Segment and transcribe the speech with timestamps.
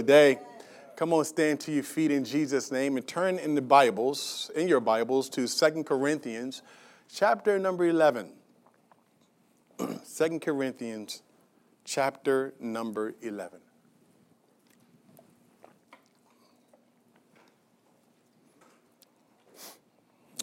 [0.00, 0.38] today.
[0.96, 4.66] Come on, stand to your feet in Jesus' name and turn in the Bibles, in
[4.66, 6.62] your Bibles, to Second Corinthians
[7.12, 8.30] chapter number 11.
[9.78, 11.20] 2 Corinthians
[11.84, 13.60] chapter number 11.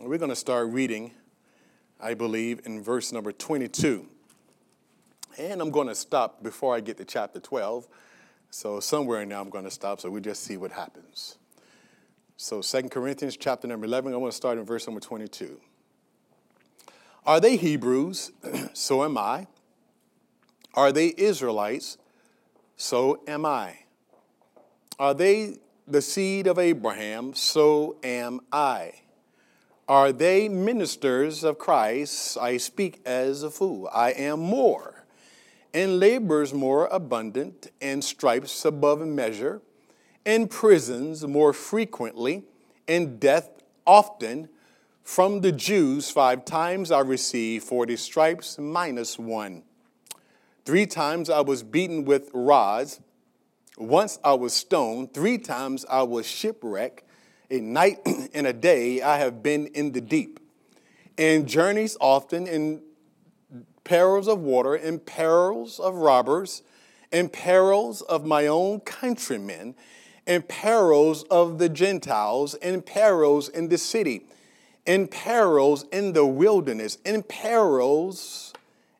[0.03, 1.13] We're going to start reading,
[1.99, 4.05] I believe, in verse number 22.
[5.39, 7.87] And I'm going to stop before I get to chapter 12.
[8.57, 11.37] So somewhere there I'm going to stop, so we just see what happens.
[12.37, 15.61] So 2 Corinthians chapter number 11, I want to start in verse number 22.
[17.23, 18.31] Are they Hebrews?
[18.73, 19.45] so am I.
[20.73, 21.99] Are they Israelites?
[22.77, 23.81] So am I.
[24.97, 27.35] Are they the seed of Abraham?
[27.35, 28.93] So am I.
[29.87, 32.39] Are they ministers of Christ?
[32.39, 33.87] I speak as a fool.
[33.93, 34.96] I am more
[35.77, 39.61] and labors more abundant, and stripes above measure,
[40.25, 42.43] and prisons more frequently,
[42.87, 44.49] and death often.
[45.03, 49.61] From the Jews, five times I received 40 stripes minus one.
[50.65, 52.99] Three times I was beaten with rods.
[53.77, 55.13] Once I was stoned.
[55.13, 57.03] Three times I was shipwrecked.
[57.51, 57.99] A night
[58.33, 60.39] and a day I have been in the deep.
[61.19, 62.81] And journeys often, and
[63.87, 66.61] perils of water, and perils of robbers,
[67.09, 69.73] and perils of my own countrymen,
[70.27, 74.27] and perils of the Gentiles, and perils in the city,
[74.85, 78.53] and perils in the wilderness, and perils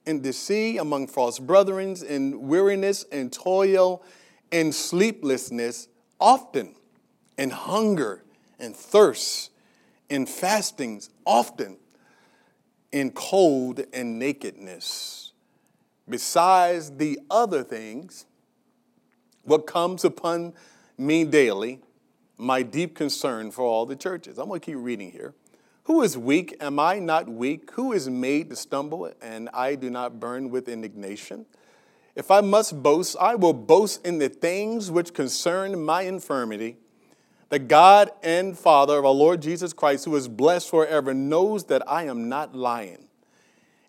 [0.06, 4.02] in the sea among false brethren, in weariness and toil
[4.54, 6.74] and sleeplessness, often,
[7.38, 8.24] in hunger
[8.58, 9.52] and thirst,
[10.10, 11.78] in fastings, often
[12.92, 15.34] in cold and nakedness.
[16.10, 18.26] Besides the other things,
[19.44, 20.54] what comes upon
[20.98, 21.82] me daily,
[22.38, 24.38] my deep concern for all the churches.
[24.38, 25.34] I'm going to keep reading here.
[25.84, 26.56] Who is weak?
[26.60, 27.72] Am I not weak?
[27.72, 31.46] Who is made to stumble and I do not burn with indignation?
[32.16, 36.78] If I must boast, I will boast in the things which concern my infirmity
[37.50, 41.90] the God and Father of our Lord Jesus Christ, who is blessed forever, knows that
[41.90, 43.06] I am not lying.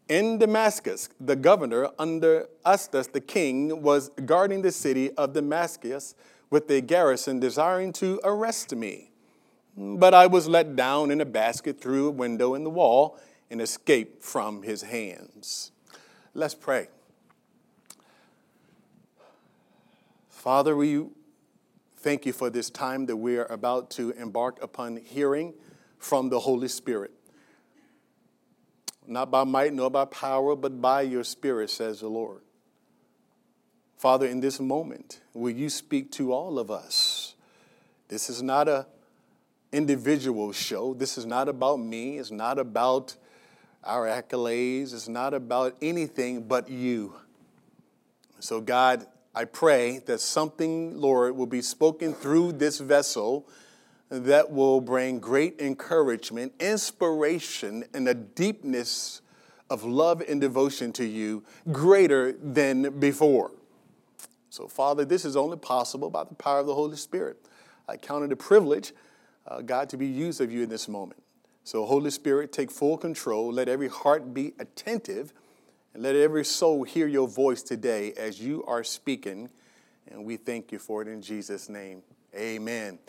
[0.08, 6.14] In Damascus, the governor under Aretas, the king, was guarding the city of Damascus
[6.50, 9.10] with a garrison, desiring to arrest me.
[9.76, 13.18] But I was let down in a basket through a window in the wall
[13.50, 15.72] and escaped from his hands.
[16.32, 16.88] Let's pray.
[20.30, 21.04] Father, we
[21.98, 25.52] Thank you for this time that we are about to embark upon hearing
[25.98, 27.10] from the Holy Spirit.
[29.04, 32.42] Not by might nor by power, but by your Spirit, says the Lord.
[33.96, 37.34] Father, in this moment, will you speak to all of us?
[38.06, 38.86] This is not a
[39.72, 40.94] individual show.
[40.94, 42.18] This is not about me.
[42.18, 43.16] It's not about
[43.82, 44.94] our accolades.
[44.94, 47.16] It's not about anything but you.
[48.38, 49.04] So, God,
[49.38, 53.48] I pray that something, Lord, will be spoken through this vessel
[54.10, 59.22] that will bring great encouragement, inspiration, and a deepness
[59.70, 63.52] of love and devotion to you greater than before.
[64.50, 67.36] So, Father, this is only possible by the power of the Holy Spirit.
[67.88, 68.92] I count it a privilege,
[69.46, 71.22] uh, God, to be used of you in this moment.
[71.62, 73.52] So, Holy Spirit, take full control.
[73.52, 75.32] Let every heart be attentive
[75.98, 79.50] and let every soul hear your voice today as you are speaking.
[80.06, 82.02] And we thank you for it in Jesus' name.
[82.36, 83.00] Amen.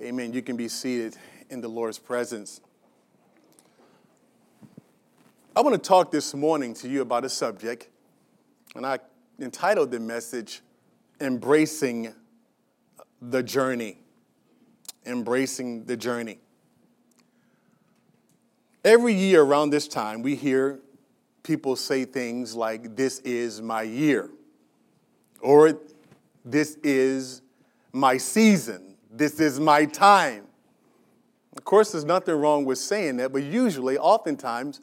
[0.00, 0.32] Amen.
[0.32, 1.16] You can be seated
[1.50, 2.60] in the Lord's presence.
[5.54, 7.88] I want to talk this morning to you about a subject,
[8.74, 8.98] and I
[9.38, 10.62] entitled the message,
[11.20, 12.12] Embracing
[13.20, 13.98] the Journey.
[15.06, 16.40] Embracing the Journey.
[18.84, 20.80] Every year around this time, we hear
[21.42, 24.30] people say things like, This is my year,
[25.40, 25.78] or
[26.44, 27.42] This is
[27.92, 30.44] my season, this is my time.
[31.56, 34.80] Of course, there's nothing wrong with saying that, but usually, oftentimes,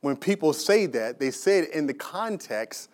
[0.00, 2.90] when people say that, they say it in the context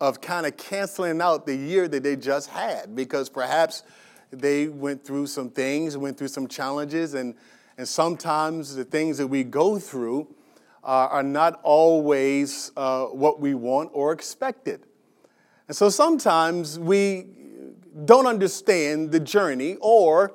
[0.00, 3.82] of kind of canceling out the year that they just had because perhaps
[4.30, 7.34] they went through some things, went through some challenges, and,
[7.76, 10.26] and sometimes the things that we go through
[10.84, 14.84] uh, are not always uh, what we want or expected.
[15.68, 17.26] And so sometimes we
[18.04, 20.34] don't understand the journey or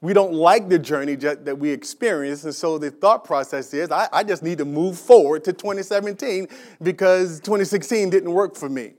[0.00, 2.42] we don't like the journey that we experience.
[2.42, 6.48] And so the thought process is I, I just need to move forward to 2017
[6.82, 8.94] because 2016 didn't work for me.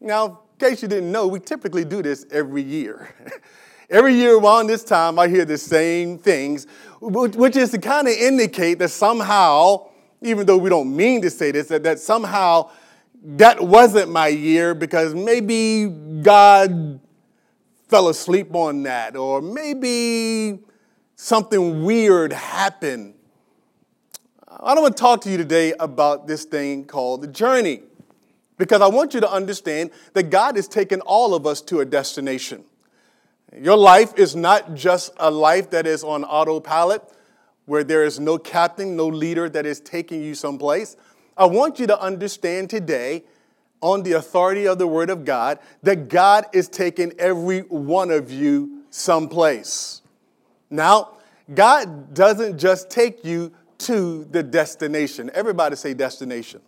[0.00, 3.14] Now, in case you didn't know, we typically do this every year.
[3.90, 6.66] every year around this time, I hear the same things,
[7.00, 9.88] which is to kind of indicate that somehow,
[10.22, 12.70] even though we don't mean to say this, that, that somehow
[13.22, 15.86] that wasn't my year because maybe
[16.22, 17.00] God
[17.88, 20.60] fell asleep on that, or maybe
[21.16, 23.14] something weird happened.
[24.46, 27.82] I don't want to talk to you today about this thing called the journey
[28.56, 31.84] because I want you to understand that God has taken all of us to a
[31.84, 32.64] destination.
[33.56, 37.02] Your life is not just a life that is on autopilot,
[37.66, 40.96] where there is no captain, no leader that is taking you someplace.
[41.36, 43.24] I want you to understand today,
[43.80, 48.30] on the authority of the Word of God, that God is taking every one of
[48.30, 50.02] you someplace.
[50.68, 51.12] Now,
[51.54, 55.30] God doesn't just take you to the destination.
[55.32, 56.60] Everybody say destination.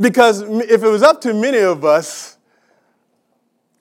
[0.00, 2.33] Because if it was up to many of us,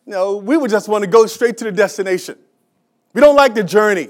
[0.05, 2.37] you know, we would just want to go straight to the destination.
[3.13, 4.09] We don't like the journey.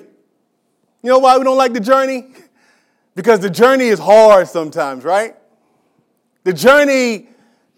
[1.03, 2.27] You know why we don't like the journey?
[3.15, 5.35] Because the journey is hard sometimes, right?
[6.45, 7.27] The journey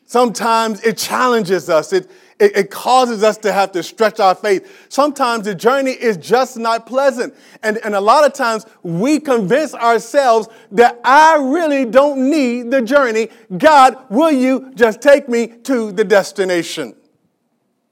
[0.05, 1.91] sometimes it challenges us.
[1.91, 2.09] It,
[2.39, 4.85] it, it, causes us to have to stretch our faith.
[4.89, 7.33] Sometimes the journey is just not pleasant.
[7.63, 12.81] And, and a lot of times we convince ourselves that I really don't need the
[12.81, 13.29] journey.
[13.57, 16.95] God, will you just take me to the destination?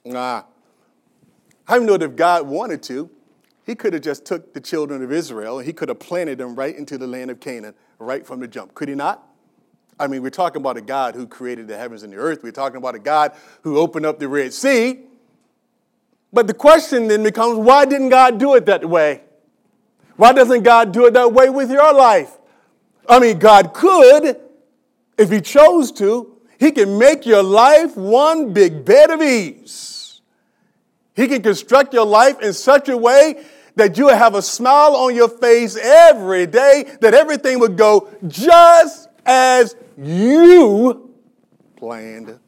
[0.05, 0.44] Nah.
[1.67, 3.09] I know that if God wanted to,
[3.65, 6.55] he could have just took the children of Israel and he could have planted them
[6.55, 8.73] right into the land of Canaan right from the jump.
[8.73, 9.25] Could he not?
[10.00, 12.44] I mean, we're talking about a God who created the heavens and the earth.
[12.44, 15.00] We're talking about a God who opened up the Red Sea.
[16.33, 19.21] But the question then becomes why didn't God do it that way?
[20.15, 22.38] Why doesn't God do it that way with your life?
[23.07, 24.39] I mean, God could,
[25.17, 29.93] if He chose to, He can make your life one big bed of ease.
[31.15, 33.45] He can construct your life in such a way
[33.75, 39.10] that you have a smile on your face every day, that everything would go just
[39.25, 41.13] as you
[41.75, 42.39] planned.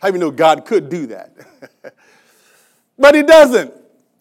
[0.00, 1.36] How do you know God could do that?
[2.98, 3.74] but he doesn't.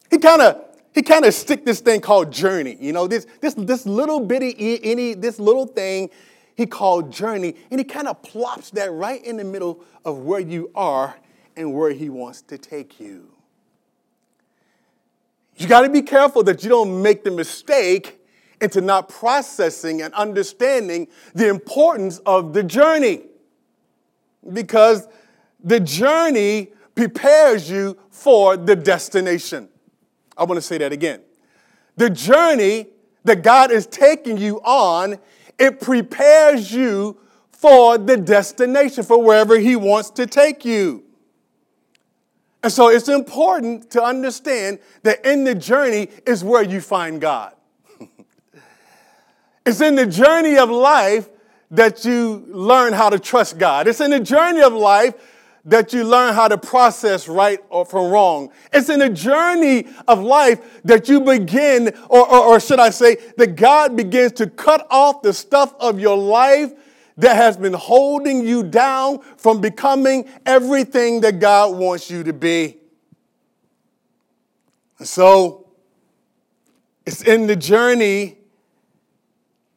[0.10, 0.64] He kind of
[0.94, 2.78] he kind of stick this thing called journey.
[2.80, 6.10] You know, this this this little bitty any this little thing
[6.56, 10.40] he called journey, and he kind of plops that right in the middle of where
[10.40, 11.16] you are
[11.58, 13.32] and where he wants to take you.
[15.58, 18.20] You got to be careful that you don't make the mistake
[18.62, 23.24] into not processing and understanding the importance of the journey.
[24.54, 25.08] Because
[25.64, 29.68] the journey prepares you for the destination.
[30.38, 31.22] I want to say that again.
[31.96, 32.88] The journey
[33.24, 35.18] that God is taking you on,
[35.58, 37.18] it prepares you
[37.52, 41.04] for the destination, for wherever He wants to take you.
[42.64, 47.54] And so it's important to understand that in the journey is where you find God.
[49.66, 51.28] It's in the journey of life
[51.72, 53.86] that you learn how to trust God.
[53.88, 55.14] It's in the journey of life
[55.66, 58.50] that you learn how to process right or from wrong.
[58.72, 63.18] It's in the journey of life that you begin, or, or, or, should I say,
[63.36, 66.72] that God begins to cut off the stuff of your life
[67.18, 72.78] that has been holding you down from becoming everything that God wants you to be.
[75.00, 75.68] And so,
[77.06, 78.38] it's in the journey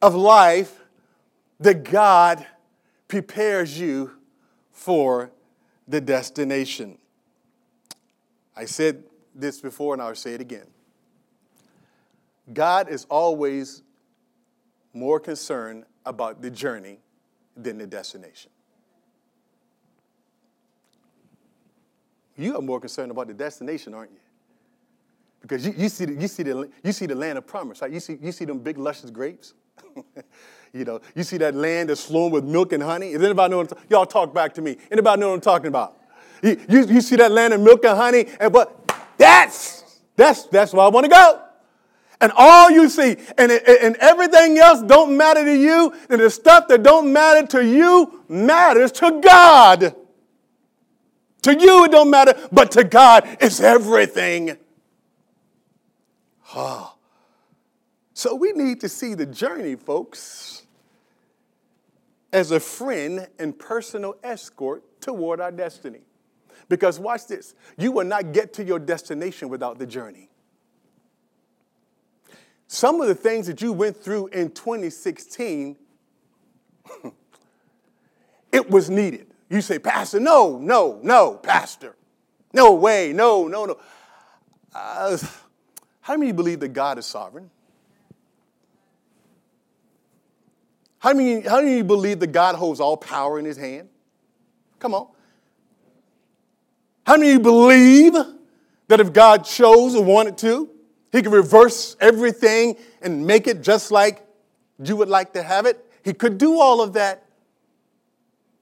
[0.01, 0.79] of life
[1.59, 2.45] that God
[3.07, 4.11] prepares you
[4.71, 5.31] for
[5.87, 6.97] the destination.
[8.55, 10.67] I said this before and I'll say it again.
[12.53, 13.83] God is always
[14.93, 16.99] more concerned about the journey
[17.55, 18.51] than the destination.
[22.37, 24.17] You are more concerned about the destination, aren't you?
[25.41, 27.91] Because you, you, see, the, you, see, the, you see the land of promise, right?
[27.91, 29.53] You see, you see them big, luscious grapes.
[30.73, 33.13] you know, you see that land that's flowing with milk and honey.
[33.13, 34.77] Does anybody know what I'm Y'all talk back to me.
[34.91, 35.97] Anybody know what I'm talking about?
[36.43, 40.73] You, you, you see that land of milk and honey, and but that's that's that's
[40.73, 41.41] where I want to go.
[42.21, 46.67] And all you see, and, and everything else don't matter to you, and the stuff
[46.67, 49.95] that don't matter to you matters to God.
[51.41, 54.55] To you, it don't matter, but to God, it's everything.
[56.55, 56.95] Oh.
[58.13, 60.61] So we need to see the journey, folks,
[62.31, 66.01] as a friend and personal escort toward our destiny.
[66.69, 70.29] Because watch this you will not get to your destination without the journey.
[72.73, 75.75] Some of the things that you went through in 2016,
[78.53, 79.27] it was needed.
[79.49, 81.97] You say, Pastor, no, no, no, Pastor.
[82.53, 83.77] No way, no, no, no.
[84.73, 85.17] Uh,
[85.99, 87.49] how many believe that God is sovereign?
[90.99, 93.89] How many, how many believe that God holds all power in his hand?
[94.79, 95.09] Come on.
[97.05, 98.13] How many believe
[98.87, 100.69] that if God chose or wanted to,
[101.11, 104.25] he could reverse everything and make it just like
[104.83, 105.85] you would like to have it?
[106.03, 107.25] He could do all of that.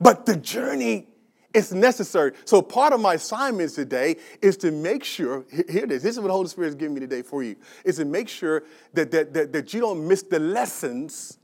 [0.02, 1.08] But the journey
[1.54, 2.34] is necessary.
[2.46, 6.20] So part of my assignment today is to make sure, here it is, this is
[6.20, 8.64] what the Holy Spirit is giving me today for you, is to make sure
[8.94, 11.40] that, that, that, that you don't miss the lessons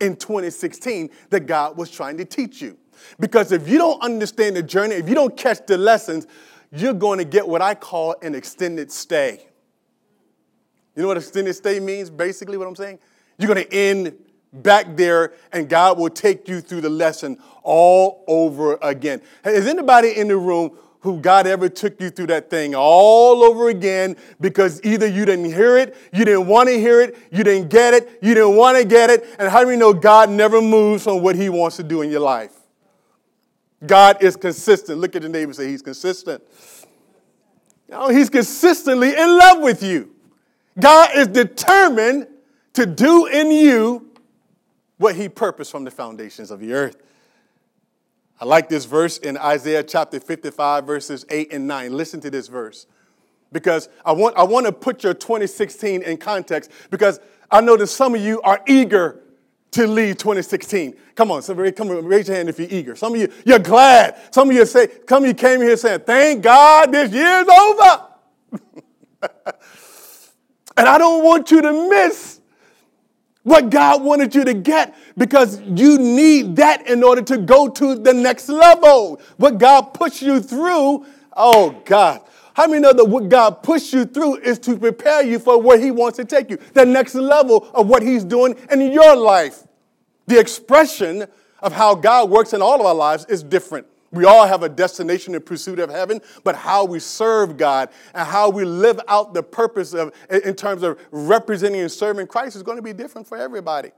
[0.00, 2.76] in 2016 that God was trying to teach you.
[3.18, 6.26] Because if you don't understand the journey, if you don't catch the lessons,
[6.70, 9.47] you're going to get what I call an extended stay.
[10.98, 12.98] You know what extended stay means, basically, what I'm saying?
[13.38, 14.18] You're going to end
[14.52, 19.22] back there, and God will take you through the lesson all over again.
[19.44, 23.68] Is anybody in the room who God ever took you through that thing all over
[23.68, 27.68] again because either you didn't hear it, you didn't want to hear it, you didn't
[27.70, 30.60] get it, you didn't want to get it, and how do we know God never
[30.60, 32.54] moves from what He wants to do in your life?
[33.86, 34.98] God is consistent.
[34.98, 36.42] Look at the neighbor and say, He's consistent.
[37.88, 40.10] Know, he's consistently in love with you.
[40.78, 42.28] God is determined
[42.74, 44.10] to do in you
[44.98, 46.96] what He purposed from the foundations of the earth.
[48.40, 51.92] I like this verse in Isaiah chapter 55, verses 8 and 9.
[51.92, 52.86] Listen to this verse
[53.50, 57.18] because I want, I want to put your 2016 in context because
[57.50, 59.22] I know that some of you are eager
[59.72, 60.94] to leave 2016.
[61.14, 62.94] Come on, somebody come raise your hand if you're eager.
[62.94, 64.16] Some of you, you're glad.
[64.32, 68.04] Some of you say, come, you came here saying, thank God this year's over.
[70.78, 72.40] and I don't want you to miss
[73.42, 77.96] what God wanted you to get because you need that in order to go to
[77.96, 79.20] the next level.
[79.38, 81.04] What God pushed you through,
[81.36, 82.22] oh God.
[82.54, 85.78] How many know that what God pushed you through is to prepare you for where
[85.78, 86.58] He wants to take you?
[86.74, 89.64] The next level of what He's doing in your life.
[90.26, 91.26] The expression
[91.60, 93.86] of how God works in all of our lives is different.
[94.10, 98.26] We all have a destination in pursuit of heaven, but how we serve God and
[98.26, 102.62] how we live out the purpose of, in terms of representing and serving Christ is
[102.62, 103.90] going to be different for everybody.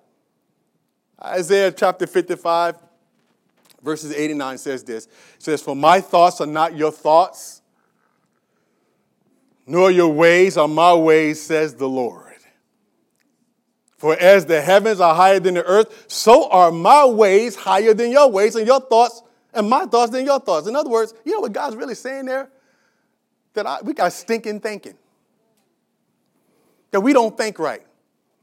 [1.22, 2.76] Isaiah chapter 55,
[3.82, 5.06] verses 89 says this.
[5.06, 7.62] It says, For my thoughts are not your thoughts,
[9.66, 12.26] nor your ways are my ways, says the Lord.
[13.96, 18.10] For as the heavens are higher than the earth, so are my ways higher than
[18.10, 20.66] your ways, and your thoughts and my thoughts than your thoughts.
[20.66, 22.50] In other words, you know what God's really saying there?
[23.54, 24.94] That I, we got stinking thinking.
[26.90, 27.82] That we don't think right.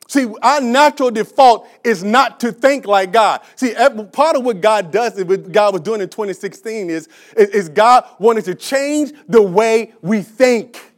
[0.07, 3.41] See, our natural default is not to think like God.
[3.55, 3.73] See,
[4.13, 8.45] part of what God does, what God was doing in 2016 is, is God wanted
[8.45, 10.93] to change the way we think.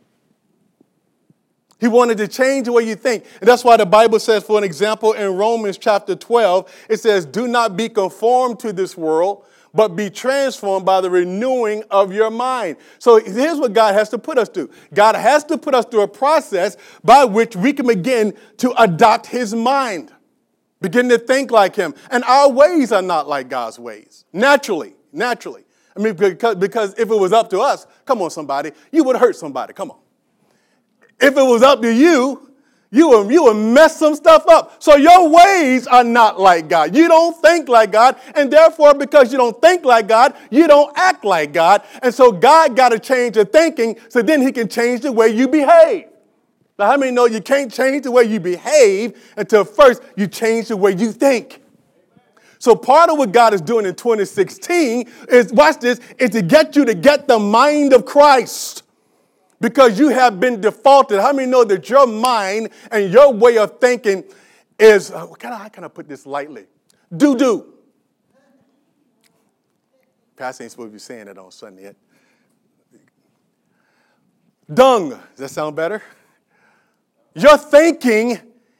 [1.79, 3.25] He wanted to change the way you think.
[3.39, 7.25] And that's why the Bible says, for an example, in Romans chapter 12, it says,
[7.25, 12.31] Do not be conformed to this world, but be transformed by the renewing of your
[12.31, 12.77] mind.
[12.97, 16.01] So here's what God has to put us through God has to put us through
[16.01, 20.11] a process by which we can begin to adopt His mind,
[20.81, 21.93] begin to think like Him.
[22.11, 25.63] And our ways are not like God's ways, naturally, naturally.
[25.95, 29.17] I mean, because, because if it was up to us, come on, somebody, you would
[29.17, 29.73] hurt somebody.
[29.73, 29.99] Come on.
[31.19, 32.48] If it was up to you,
[32.91, 34.81] you will, you will mess some stuff up.
[34.81, 36.95] So your ways are not like God.
[36.95, 40.91] You don't think like God, and therefore, because you don't think like God, you don't
[40.97, 41.83] act like God.
[42.01, 45.29] And so God got to change your thinking so then He can change the way
[45.29, 46.05] you behave.
[46.79, 50.69] Now, how many know you can't change the way you behave until first you change
[50.69, 51.61] the way you think?
[52.57, 56.75] So part of what God is doing in 2016 is, watch this, is to get
[56.75, 58.83] you to get the mind of Christ
[59.59, 61.19] because you have been defaulted.
[61.19, 64.23] How many know that your mind and your way of thinking
[64.77, 66.65] is, uh, can I, how can I put this lightly?
[67.15, 67.73] Do do.
[70.35, 71.95] Pastor ain't supposed to be saying that on Sunday yet.
[74.73, 75.09] Dung.
[75.09, 76.01] Does that sound better?
[77.33, 78.39] Your thinking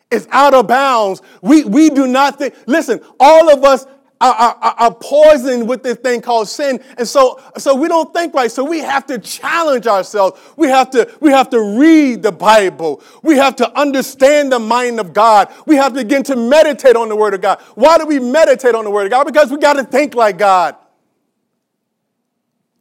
[0.10, 1.22] is out of bounds.
[1.42, 3.86] We, we do not think, listen, all of us
[4.22, 6.84] are, poisoned with this thing called sin.
[6.98, 8.52] And so, so we don't think right.
[8.52, 10.40] So we have to challenge ourselves.
[10.58, 13.02] We have to, we have to read the Bible.
[13.24, 15.54] We have to understand the mind of God.
[15.66, 17.62] We have to begin to meditate on the Word of God.
[17.76, 19.24] Why do we meditate on the Word of God?
[19.26, 20.76] Because we got to think like God.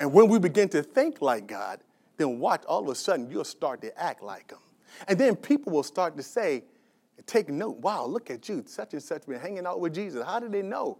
[0.00, 1.80] And when we begin to think like God,
[2.16, 4.58] then watch, all of a sudden you'll start to act like Him.
[5.06, 6.64] And then people will start to say,
[7.26, 10.24] take note, wow, look at you, such and such been hanging out with Jesus.
[10.24, 10.98] How did they know?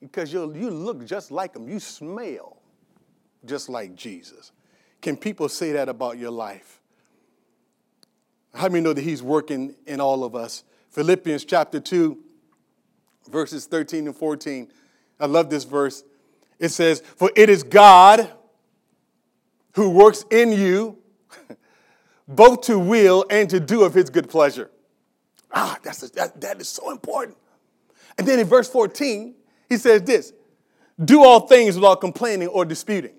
[0.00, 1.68] Because you you look just like him.
[1.68, 2.56] You smell
[3.44, 4.52] just like Jesus.
[5.00, 6.80] Can people say that about your life?
[8.54, 10.64] How many know that he's working in all of us?
[10.90, 12.18] Philippians chapter 2,
[13.30, 14.70] verses 13 and 14.
[15.20, 16.02] I love this verse.
[16.58, 18.30] It says, For it is God
[19.74, 20.98] who works in you
[22.28, 24.70] both to will and to do of his good pleasure.
[25.52, 27.38] Ah, that's a, that, that is so important.
[28.18, 29.34] And then in verse 14,
[29.70, 30.34] he says this
[31.02, 33.14] do all things without complaining or disputing.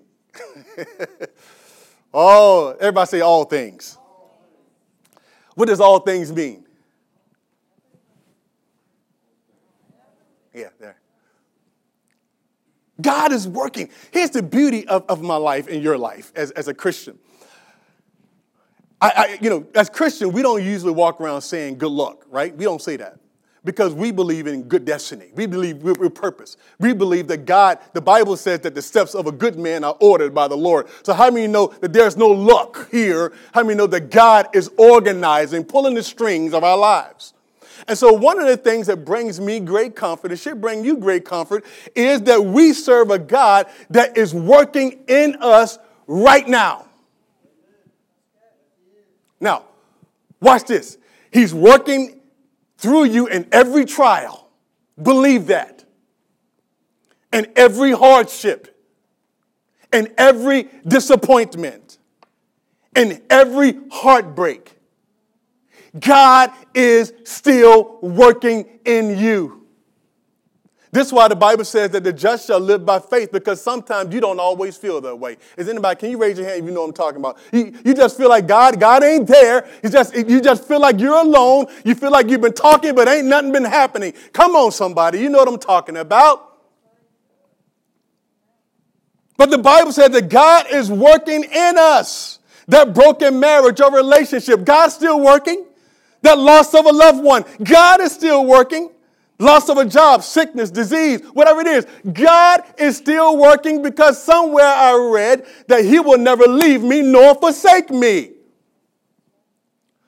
[2.14, 3.98] oh, everybody say all things.
[5.56, 6.64] What does all things mean?
[10.54, 10.98] Yeah, there.
[13.00, 13.88] God is working.
[14.12, 17.18] Here's the beauty of, of my life and your life as, as a Christian.
[19.00, 22.56] I, I, you know, as Christian, we don't usually walk around saying good luck, right?
[22.56, 23.18] We don't say that
[23.64, 25.26] because we believe in good destiny.
[25.34, 26.56] We believe we're purpose.
[26.80, 29.96] We believe that God, the Bible says that the steps of a good man are
[30.00, 30.88] ordered by the Lord.
[31.04, 33.32] So how many know that there's no luck here?
[33.54, 37.34] How many know that God is organizing, pulling the strings of our lives?
[37.88, 40.98] And so, one of the things that brings me great comfort, it should bring you
[40.98, 41.64] great comfort,
[41.96, 46.86] is that we serve a God that is working in us right now.
[49.40, 49.64] Now,
[50.40, 50.96] watch this.
[51.32, 52.21] He's working
[52.82, 54.50] through you in every trial.
[55.00, 55.84] Believe that.
[57.32, 58.76] And every hardship,
[59.90, 61.96] and every disappointment,
[62.94, 64.76] and every heartbreak
[65.98, 69.61] God is still working in you.
[70.92, 74.14] This is why the Bible says that the just shall live by faith because sometimes
[74.14, 75.38] you don't always feel that way.
[75.56, 77.38] Is anybody, can you raise your hand if you know what I'm talking about?
[77.50, 79.66] You, you just feel like God, God ain't there.
[79.82, 81.66] You just, you just feel like you're alone.
[81.82, 84.12] You feel like you've been talking, but ain't nothing been happening.
[84.34, 85.18] Come on, somebody.
[85.18, 86.58] You know what I'm talking about.
[89.38, 92.38] But the Bible says that God is working in us.
[92.68, 95.64] That broken marriage or relationship, God's still working
[96.22, 98.90] that loss of a loved one, God is still working.
[99.42, 104.64] Loss of a job, sickness, disease, whatever it is, God is still working because somewhere
[104.64, 108.30] I read that He will never leave me nor forsake me.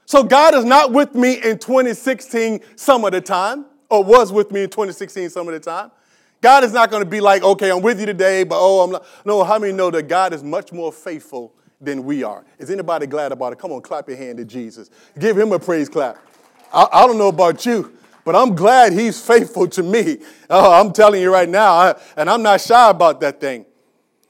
[0.06, 4.52] So God is not with me in 2016 some of the time, or was with
[4.52, 5.90] me in 2016 some of the time.
[6.40, 8.92] God is not going to be like, okay, I'm with you today, but oh, I'm
[8.92, 9.04] not.
[9.24, 12.44] No, how many know that God is much more faithful than we are.
[12.58, 13.58] Is anybody glad about it?
[13.58, 14.90] Come on, clap your hand to Jesus.
[15.18, 16.18] Give him a praise clap.
[16.72, 20.18] I, I don't know about you, but I'm glad he's faithful to me.
[20.50, 23.66] Oh, I'm telling you right now, I, and I'm not shy about that thing.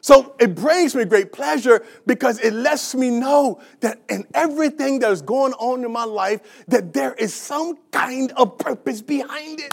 [0.01, 5.11] So it brings me great pleasure because it lets me know that in everything that
[5.11, 9.73] is going on in my life, that there is some kind of purpose behind it.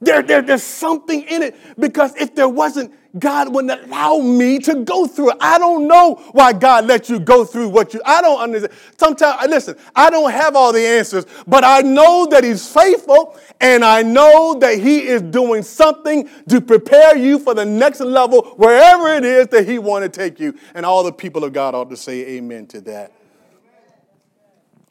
[0.00, 4.84] There, there, there's something in it because if there wasn't, God wouldn't allow me to
[4.84, 5.36] go through it.
[5.40, 8.74] I don't know why God let you go through what you, I don't understand.
[8.98, 13.82] Sometimes, listen, I don't have all the answers, but I know that He's faithful and
[13.82, 19.14] I know that He is doing something to prepare you for the next level, wherever
[19.14, 20.58] it is that He want to take you.
[20.74, 23.12] And all the people of God ought to say amen to that.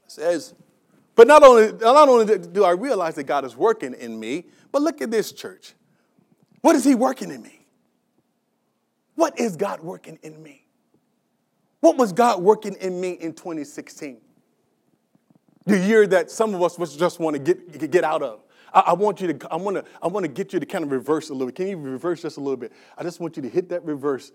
[0.06, 0.56] It says,
[1.14, 4.82] but not only, not only do I realize that God is working in me, but
[4.82, 5.74] look at this church.
[6.60, 7.66] What is He working in me?
[9.16, 10.66] What is God working in me?
[11.80, 14.18] What was God working in me in 2016?
[15.66, 18.42] The year that some of us just want to get, get out of.
[18.74, 20.84] I, I want you to, I want to, I want to get you to kind
[20.84, 21.56] of reverse a little bit.
[21.56, 22.74] Can you reverse just a little bit?
[22.98, 24.34] I just want you to hit that reverse.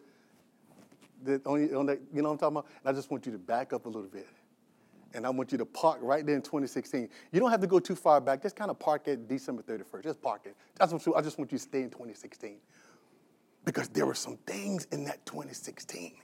[1.24, 2.66] That on, on that, you know what I'm talking about?
[2.83, 4.26] And I just want you to back up a little bit
[5.14, 7.09] and I want you to park right there in 2016.
[7.33, 8.42] You don't have to go too far back.
[8.42, 10.05] Just kind of park at December 31st.
[10.05, 10.57] Just park it.
[10.77, 12.59] That's what I just want you to stay in 2016.
[13.64, 16.14] Because there were some things in that 2016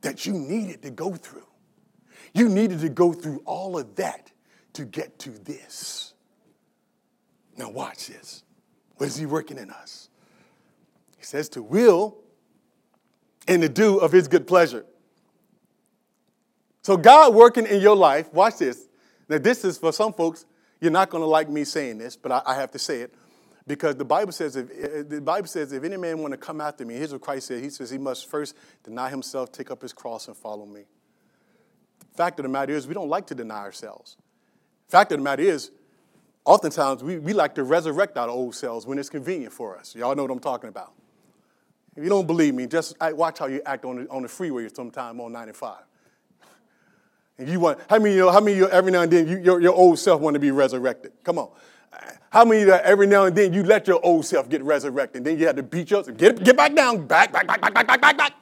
[0.00, 1.46] that you needed to go through.
[2.32, 4.32] You needed to go through all of that
[4.74, 6.14] to get to this.
[7.56, 8.44] Now, watch this.
[8.96, 10.08] What is he working in us?
[11.18, 12.18] He says to will
[13.46, 14.86] and to do of his good pleasure.
[16.90, 18.88] So, God working in your life, watch this.
[19.28, 20.44] Now, this is for some folks,
[20.80, 23.14] you're not going to like me saying this, but I, I, have to say it
[23.64, 26.60] because the Bible says if eh, the Bible says if any man want to come
[26.60, 27.62] after me, here's what Christ said.
[27.62, 30.80] He says he must first deny himself, take up his cross, and follow me.
[32.10, 34.16] The fact of the matter is, we don't like to deny ourselves.
[34.88, 35.70] The fact of the matter is,
[36.44, 39.94] oftentimes we, we like to resurrect our old selves when it's convenient for us.
[39.94, 40.92] Y'all know what I'm talking about.
[41.94, 44.68] If you don't believe me, just watch how you act on the, on the freeway
[44.74, 45.84] sometime on 95.
[47.40, 49.62] And you want, how many, you know, how many every now and then you, your,
[49.62, 51.12] your old self want to be resurrected?
[51.24, 51.48] Come on.
[52.28, 55.24] How many that every now and then you let your old self get resurrected?
[55.24, 56.18] Then you had to beat yourself.
[56.18, 57.06] Get, get back down.
[57.06, 58.32] Back, back, back, back, back, back, back, back.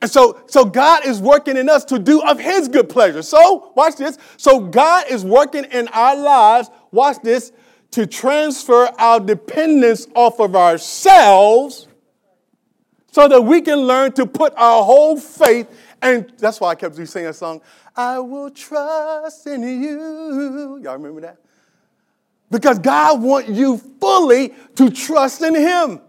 [0.00, 3.22] And so, so God is working in us to do of his good pleasure.
[3.22, 4.16] So, watch this.
[4.36, 7.50] So God is working in our lives, watch this,
[7.90, 11.88] to transfer our dependence off of ourselves
[13.10, 15.66] so that we can learn to put our whole faith
[16.00, 17.60] and that's why I kept you singing a song,
[17.96, 20.80] I will trust in you.
[20.82, 21.38] Y'all remember that?
[22.50, 26.00] Because God wants you fully to trust in him.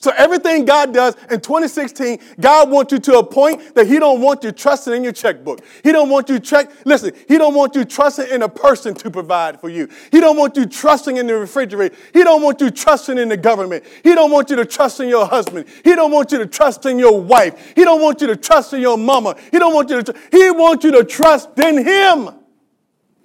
[0.00, 4.20] So everything God does in 2016, God wants you to a point that He don't
[4.20, 5.60] want you trusting in your checkbook.
[5.82, 6.70] He don't want you check.
[6.84, 9.88] Listen, He don't want you trusting in a person to provide for you.
[10.12, 11.96] He don't want you trusting in the refrigerator.
[12.12, 13.84] He don't want you trusting in the government.
[14.04, 15.66] He don't want you to trust in your husband.
[15.82, 17.72] He don't want you to trust in your wife.
[17.74, 19.36] He don't want you to trust in your mama.
[19.50, 20.14] He don't want you to.
[20.30, 22.30] He wants you to trust in Him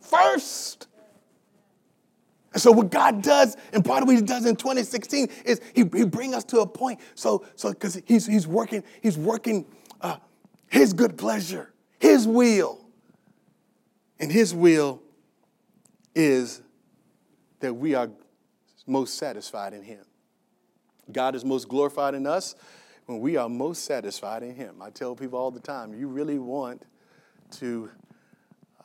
[0.01, 0.72] first.
[2.53, 5.81] And so what God does, and part of what he does in 2016 is he,
[5.81, 6.99] he bring us to a point.
[7.15, 9.65] So, so because he's, he's working, he's working
[10.01, 10.17] uh,
[10.69, 12.79] his good pleasure, his will.
[14.19, 15.01] And his will
[16.15, 16.61] is
[17.59, 18.09] that we are
[18.85, 20.05] most satisfied in him.
[21.11, 22.55] God is most glorified in us
[23.07, 24.81] when we are most satisfied in him.
[24.81, 26.83] I tell people all the time, you really want
[27.57, 27.89] to,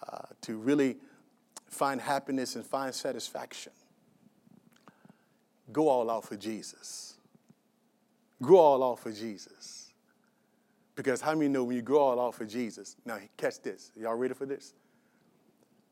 [0.09, 0.97] uh, to really
[1.69, 3.73] find happiness and find satisfaction,
[5.73, 7.15] go all out for Jesus.
[8.43, 9.93] Go all out for Jesus.
[10.95, 12.97] Because how many know when you go all out for Jesus?
[13.05, 13.93] Now, catch this.
[13.97, 14.75] Y'all ready for this?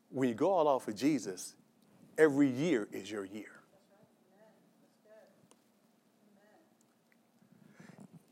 [0.09, 1.55] When you go all out for Jesus,
[2.17, 3.51] every year is your year.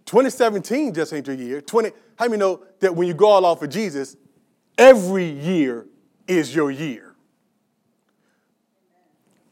[0.06, 1.62] 2017 just ain't your year.
[1.62, 4.16] 20, how many know that when you go all out for Jesus,
[4.78, 5.86] every year
[6.28, 7.15] is your year?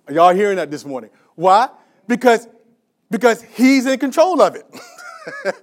[0.08, 1.10] Are y'all hearing that this morning?
[1.36, 1.70] Why?
[2.08, 2.48] Because,
[3.10, 4.66] because he's in control of it.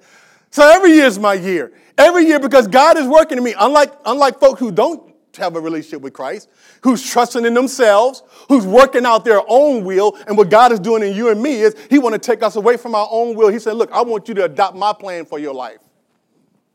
[0.51, 1.73] so every year is my year.
[1.99, 3.55] Every year because God is working in me.
[3.59, 6.49] Unlike, unlike folk who don't have a relationship with Christ,
[6.81, 11.03] who's trusting in themselves, who's working out their own will, and what God is doing
[11.03, 13.49] in you and me is He want to take us away from our own will.
[13.49, 15.81] He said, "Look, I want you to adopt my plan for your life."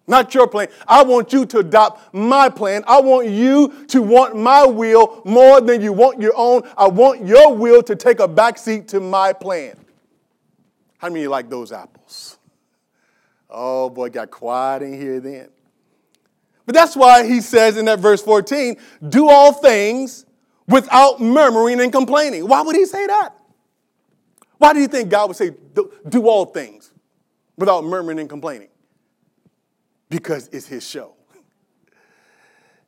[0.07, 0.67] Not your plan.
[0.87, 2.83] I want you to adopt my plan.
[2.87, 6.61] I want you to want my will more than you want your own.
[6.77, 9.77] I want your will to take a backseat to my plan.
[10.99, 12.37] How many like those apples?
[13.49, 15.49] Oh boy, got quiet in here then.
[16.65, 18.77] But that's why he says in that verse 14,
[19.09, 20.25] do all things
[20.67, 22.47] without murmuring and complaining.
[22.47, 23.35] Why would he say that?
[24.57, 25.51] Why do you think God would say,
[26.09, 26.91] do all things
[27.57, 28.69] without murmuring and complaining?
[30.09, 31.13] Because it's his show.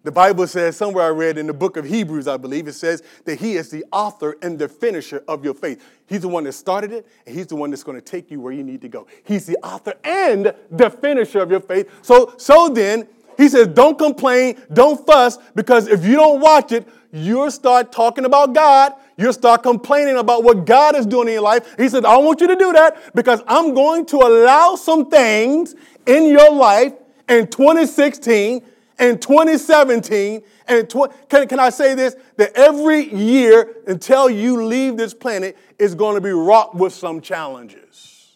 [0.03, 3.03] The Bible says, somewhere I read in the book of Hebrews, I believe, it says
[3.25, 5.83] that he is the author and the finisher of your faith.
[6.05, 8.39] He's the one that started it, and he's the one that's going to take you
[8.39, 9.05] where you need to go.
[9.25, 11.89] He's the author and the finisher of your faith.
[12.03, 16.87] So, so then, he says, don't complain, don't fuss, because if you don't watch it,
[17.11, 18.93] you'll start talking about God.
[19.17, 21.75] You'll start complaining about what God is doing in your life.
[21.77, 25.75] He said, I want you to do that because I'm going to allow some things
[26.05, 26.93] in your life
[27.27, 28.63] in 2016
[28.99, 32.15] and 2017 and tw- can, can I say this?
[32.37, 37.21] That every year until you leave this planet is going to be wrought with some
[37.21, 38.35] challenges.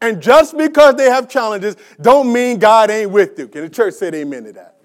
[0.00, 3.48] And just because they have challenges don't mean God ain't with you.
[3.48, 4.76] Can the church say amen to that?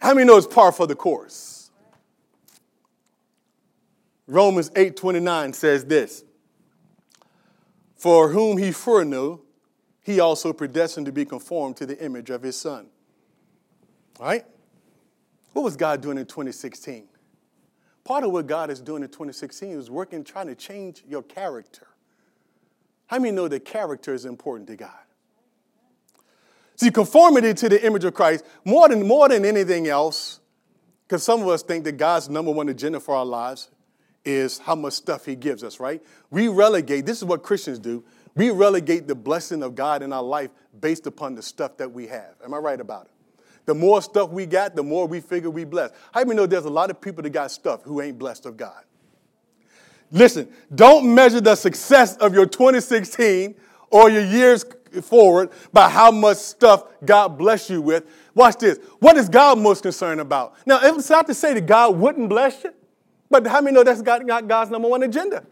[0.00, 1.70] How many know it's par for the course?
[4.28, 6.24] Romans 8:29 says this.
[7.96, 9.40] For whom he foreknew,
[10.06, 12.86] he also predestined to be conformed to the image of his son.
[14.20, 14.44] Right?
[15.52, 17.08] What was God doing in 2016?
[18.04, 21.88] Part of what God is doing in 2016 is working, trying to change your character.
[23.08, 24.90] How many know that character is important to God?
[26.76, 30.38] See, conformity to the image of Christ, more than, more than anything else,
[31.08, 33.70] because some of us think that God's number one agenda for our lives
[34.24, 36.00] is how much stuff He gives us, right?
[36.30, 38.04] We relegate, this is what Christians do,
[38.36, 42.06] we relegate the blessing of God in our life based upon the stuff that we
[42.06, 42.34] have.
[42.44, 43.10] Am I right about it?
[43.64, 45.94] The more stuff we got, the more we figure we blessed.
[46.12, 48.56] How many know there's a lot of people that got stuff who ain't blessed of
[48.56, 48.84] God?
[50.12, 53.56] Listen, don't measure the success of your 2016
[53.90, 54.64] or your years
[55.02, 58.04] forward by how much stuff God bless you with.
[58.34, 58.78] Watch this.
[59.00, 60.54] What is God most concerned about?
[60.64, 62.72] Now, it's not to say that God wouldn't bless you,
[63.30, 65.44] but how many know that's God, God's number one agenda?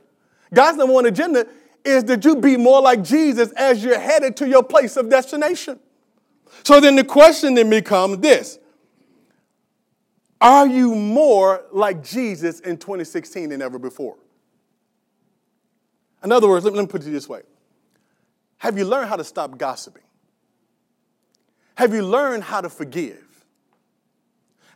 [0.52, 1.46] God's number one agenda
[1.84, 5.78] is that you be more like Jesus as you're headed to your place of destination.
[6.62, 8.58] So then the question then becomes this
[10.40, 14.16] Are you more like Jesus in 2016 than ever before?
[16.22, 17.42] In other words, let me put it this way
[18.58, 20.02] Have you learned how to stop gossiping?
[21.76, 23.20] Have you learned how to forgive?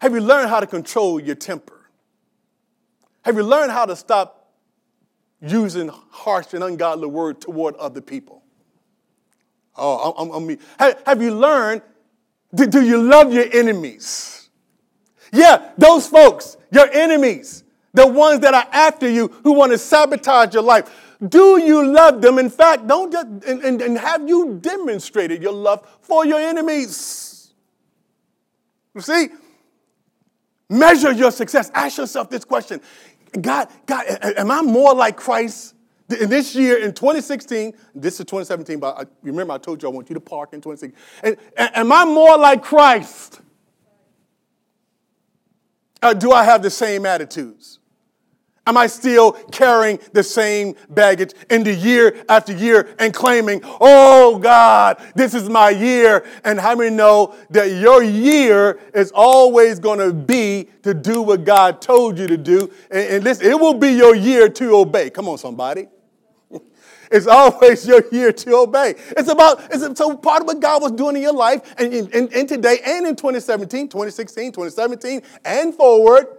[0.01, 1.91] Have you learned how to control your temper?
[3.23, 4.38] Have you learned how to stop
[5.41, 8.43] using harsh and ungodly words toward other people?
[9.77, 11.83] Oh, I'm, I'm, I'm, have, have you learned,
[12.55, 14.51] do, do you love your enemies?
[15.33, 20.55] Yeah, those folks, your enemies, the ones that are after you who want to sabotage
[20.55, 21.17] your life.
[21.27, 22.39] Do you love them?
[22.39, 27.53] In fact, don't just, and, and, and have you demonstrated your love for your enemies?
[28.95, 29.29] You see,
[30.69, 31.71] measure your success.
[31.75, 32.81] Ask yourself this question
[33.41, 34.05] God, God,
[34.37, 35.75] am I more like Christ?
[36.21, 39.93] In this year, in 2016, this is 2017, but I, remember I told you I
[39.93, 40.97] want you to park in 2016.
[41.23, 43.43] And, am I more like Christ?
[46.01, 47.79] Uh, do I have the same attitudes?
[48.69, 55.03] Am I still carrying the same baggage into year after year and claiming, oh God,
[55.15, 56.27] this is my year?
[56.45, 61.47] And how many know that your year is always going to be to do what
[61.47, 62.71] God told you to do?
[62.91, 65.09] And, and listen, it will be your year to obey.
[65.09, 65.89] Come on, somebody.
[67.11, 68.95] It's always your year to obey.
[69.17, 72.47] It's about, it's so part of what God was doing in your life and, and
[72.47, 76.38] today and in 2017, 2016, 2017, and forward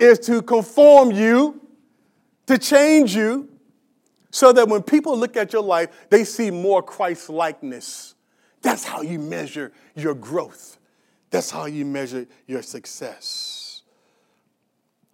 [0.00, 1.60] is to conform you,
[2.46, 3.48] to change you,
[4.30, 8.14] so that when people look at your life, they see more Christ likeness.
[8.62, 10.78] That's how you measure your growth.
[11.30, 13.82] That's how you measure your success.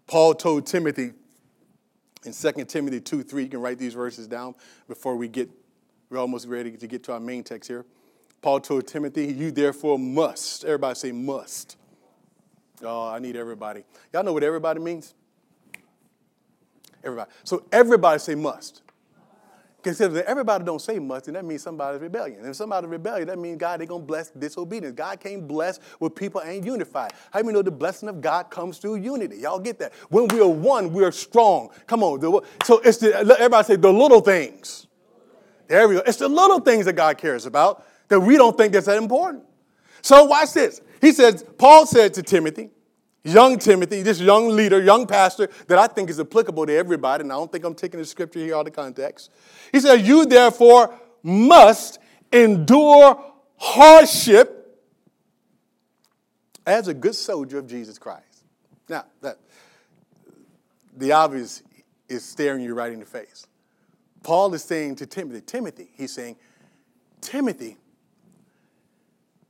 [0.07, 1.13] Paul told Timothy
[2.27, 4.55] in 2 Timothy 2 3, you can write these verses down
[4.89, 5.49] before we get,
[6.11, 7.85] we're almost ready to get to our main text here.
[8.43, 11.77] Paul told Timothy, You therefore must, everybody say must.
[12.83, 13.85] Oh, I need everybody.
[14.13, 15.15] Y'all know what everybody means?
[17.03, 17.31] Everybody.
[17.45, 18.83] So everybody say must.
[19.87, 22.41] Because if everybody don't say must, then that means somebody's rebellion.
[22.41, 24.97] And if somebody's rebellion, that means God ain't gonna bless disobedience.
[24.97, 27.13] God can't bless where people ain't unified.
[27.31, 29.37] How many know the blessing of God comes through unity?
[29.37, 29.93] Y'all get that?
[30.09, 31.71] When we are one, we are strong.
[31.87, 32.21] Come on.
[32.65, 34.89] So it's the, everybody say the little things.
[35.69, 36.03] There we go.
[36.05, 39.45] It's the little things that God cares about that we don't think that's that important.
[40.07, 40.81] So watch this.
[41.01, 42.71] He says, Paul said to Timothy,
[43.25, 47.33] young Timothy, this young leader, young pastor, that I think is applicable to everybody, and
[47.33, 49.33] I don't think I'm taking the scripture here out of context.
[49.73, 51.99] He said, You therefore must
[52.33, 53.21] endure
[53.57, 54.81] hardship
[56.65, 58.45] as a good soldier of Jesus Christ.
[58.89, 59.41] Now, that
[60.97, 61.65] the obvious
[62.09, 63.49] is staring you right in the face.
[64.23, 66.37] Paul is saying to Timothy, Timothy, he's saying,
[67.21, 67.77] Timothy,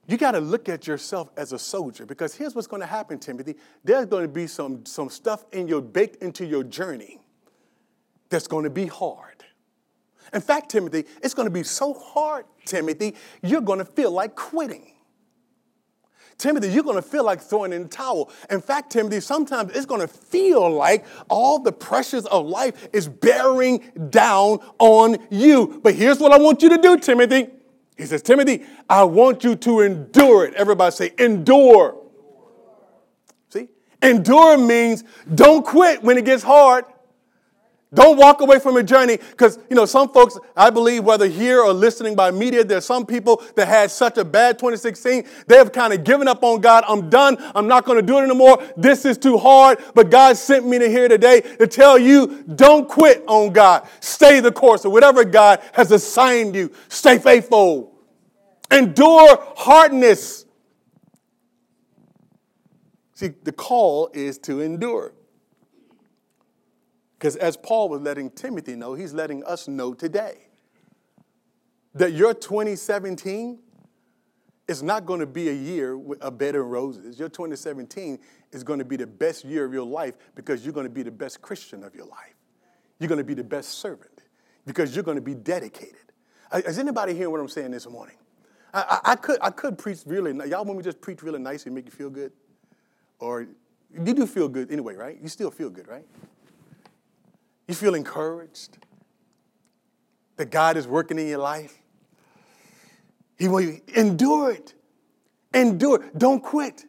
[0.06, 3.18] you got to look at yourself as a soldier because here's what's going to happen,
[3.18, 3.56] Timothy.
[3.82, 7.20] There's going to be some, some stuff in your baked into your journey
[8.28, 9.44] that's going to be hard.
[10.32, 14.34] In fact, Timothy, it's going to be so hard, Timothy, you're going to feel like
[14.34, 14.92] quitting.
[16.38, 18.30] Timothy, you're going to feel like throwing in the towel.
[18.50, 23.08] In fact, Timothy, sometimes it's going to feel like all the pressures of life is
[23.08, 25.80] bearing down on you.
[25.82, 27.48] But here's what I want you to do, Timothy.
[27.96, 30.54] He says, Timothy, I want you to endure it.
[30.54, 32.02] Everybody say, endure.
[33.48, 33.68] See?
[34.02, 35.02] Endure means
[35.34, 36.84] don't quit when it gets hard.
[37.94, 41.60] Don't walk away from a journey because, you know, some folks, I believe, whether here
[41.60, 45.70] or listening by media, there's some people that had such a bad 2016, they have
[45.70, 46.82] kind of given up on God.
[46.88, 47.36] I'm done.
[47.54, 48.60] I'm not going to do it anymore.
[48.76, 49.78] This is too hard.
[49.94, 53.88] But God sent me to here today to tell you don't quit on God.
[54.00, 56.72] Stay the course of whatever God has assigned you.
[56.88, 57.92] Stay faithful.
[58.72, 60.44] Endure hardness.
[63.14, 65.14] See, the call is to endure.
[67.18, 70.48] Because as Paul was letting Timothy know, he's letting us know today
[71.94, 73.58] that your 2017
[74.68, 77.18] is not going to be a year with a bed of roses.
[77.18, 78.18] Your 2017
[78.52, 81.02] is going to be the best year of your life because you're going to be
[81.02, 82.34] the best Christian of your life.
[82.98, 84.22] You're going to be the best servant
[84.66, 85.94] because you're going to be dedicated.
[86.52, 88.16] Is anybody hearing what I'm saying this morning?
[88.74, 91.66] I, I, I could, I could preach really, y'all want me just preach really nice
[91.66, 92.32] and make you feel good?
[93.18, 93.46] Or
[93.92, 95.18] you do feel good anyway, right?
[95.20, 96.04] You still feel good, right?
[97.66, 98.78] You feel encouraged
[100.36, 101.74] that God is working in your life.
[103.38, 104.74] He will endure it.
[105.52, 106.04] Endure.
[106.16, 106.84] Don't quit.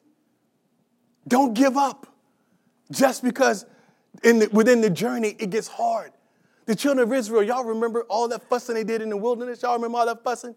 [1.28, 2.08] Don't give up.
[2.92, 3.66] Just because
[4.22, 6.12] the, within the journey it gets hard.
[6.66, 9.62] The children of Israel, y'all remember all that fussing they did in the wilderness?
[9.62, 10.56] Y'all remember all that fussing?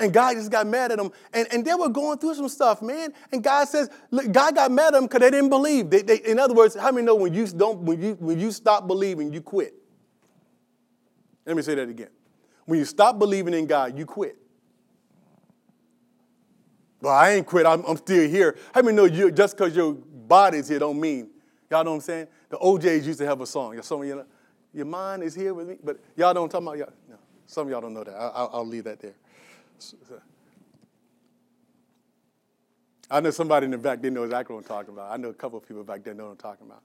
[0.00, 1.10] And God just got mad at them.
[1.32, 3.12] And, and they were going through some stuff, man.
[3.32, 5.90] And God says, look, God got mad at them because they didn't believe.
[5.90, 8.52] They, they, in other words, how many know when you don't when you when you
[8.52, 9.74] stop believing, you quit?
[11.44, 12.10] Let me say that again.
[12.66, 14.36] When you stop believing in God, you quit.
[17.00, 17.64] Well, I ain't quit.
[17.64, 18.56] I'm, I'm still here.
[18.74, 21.30] How many know you just because your body's here don't mean?
[21.70, 22.26] Y'all know what I'm saying?
[22.50, 23.80] The O'Jays used to have a song.
[23.82, 24.26] Some of you know,
[24.72, 26.92] your mind is here with me, but y'all don't talk about y'all.
[27.08, 28.14] No, some of y'all don't know that.
[28.14, 29.14] I, will leave that there.
[33.10, 35.10] I know somebody in the back didn't know exactly what I'm talking about.
[35.10, 36.82] I know a couple of people back there know what I'm talking about.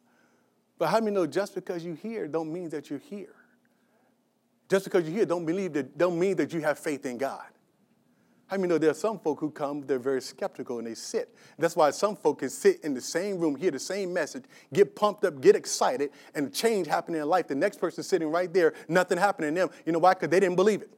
[0.78, 3.36] But how many know just because you hear don't mean that you're here?
[4.70, 7.44] Just because you're here don't believe that don't mean that you have faith in God.
[8.48, 11.36] How many know there are some folk who come, they're very skeptical and they sit.
[11.58, 14.96] That's why some folk can sit in the same room, hear the same message, get
[14.96, 17.48] pumped up, get excited, and change happen in life.
[17.48, 19.70] The next person sitting right there, nothing happening to them.
[19.86, 20.14] You know why?
[20.14, 20.90] Because they didn't believe it.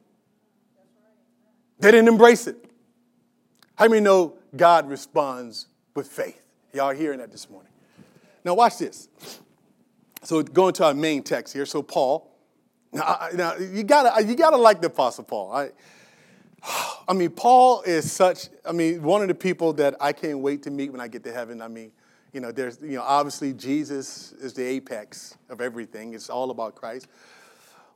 [1.78, 2.56] They didn't embrace it.
[3.76, 6.42] How many know God responds with faith?
[6.72, 7.72] Y'all hearing that this morning?
[8.44, 9.08] Now, watch this.
[10.22, 11.66] So, going to our main text here.
[11.66, 12.32] So, Paul.
[12.92, 15.52] Now, now you gotta you gotta like the Apostle Paul.
[15.52, 15.70] I,
[17.08, 18.48] I mean, Paul is such.
[18.64, 21.22] I mean, one of the people that I can't wait to meet when I get
[21.24, 21.60] to heaven.
[21.60, 21.92] I mean,
[22.32, 26.14] you know, there's you know, obviously Jesus is the apex of everything.
[26.14, 27.08] It's all about Christ.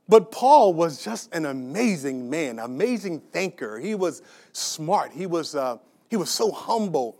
[0.09, 3.79] But Paul was just an amazing man, amazing thinker.
[3.79, 5.11] He was smart.
[5.11, 5.77] He was, uh,
[6.09, 7.17] he was so humble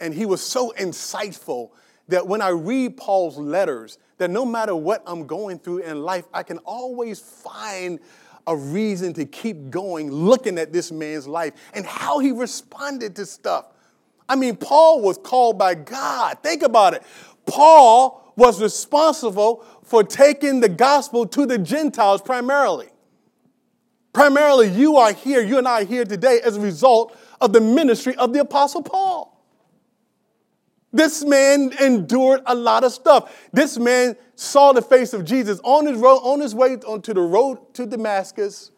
[0.00, 1.70] and he was so insightful
[2.08, 6.24] that when I read Paul's letters, that no matter what I'm going through in life,
[6.32, 8.00] I can always find
[8.46, 13.26] a reason to keep going looking at this man's life and how he responded to
[13.26, 13.66] stuff.
[14.28, 16.38] I mean, Paul was called by God.
[16.42, 17.02] Think about it.
[17.46, 22.86] Paul was responsible for taking the gospel to the Gentiles primarily.
[24.12, 27.60] Primarily, you are here, you and I are here today as a result of the
[27.60, 29.36] ministry of the Apostle Paul.
[30.92, 33.36] This man endured a lot of stuff.
[33.52, 37.20] This man saw the face of Jesus on his road, on his way onto the
[37.20, 38.70] road to Damascus,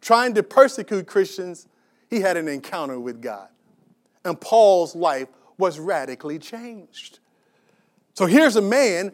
[0.00, 1.68] trying to persecute Christians.
[2.08, 3.48] He had an encounter with God.
[4.24, 7.18] And Paul's life was radically changed.
[8.14, 9.12] So here's a man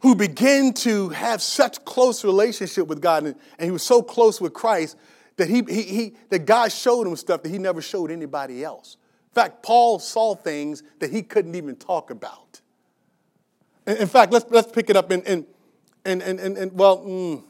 [0.00, 4.40] who began to have such close relationship with God, and, and he was so close
[4.40, 4.96] with Christ
[5.36, 8.96] that he, he, he that God showed him stuff that he never showed anybody else.
[9.30, 12.60] In fact, Paul saw things that he couldn't even talk about.
[13.86, 15.46] In, in fact, let's, let's pick it up in, in,
[16.04, 17.42] in, in, in well, mm,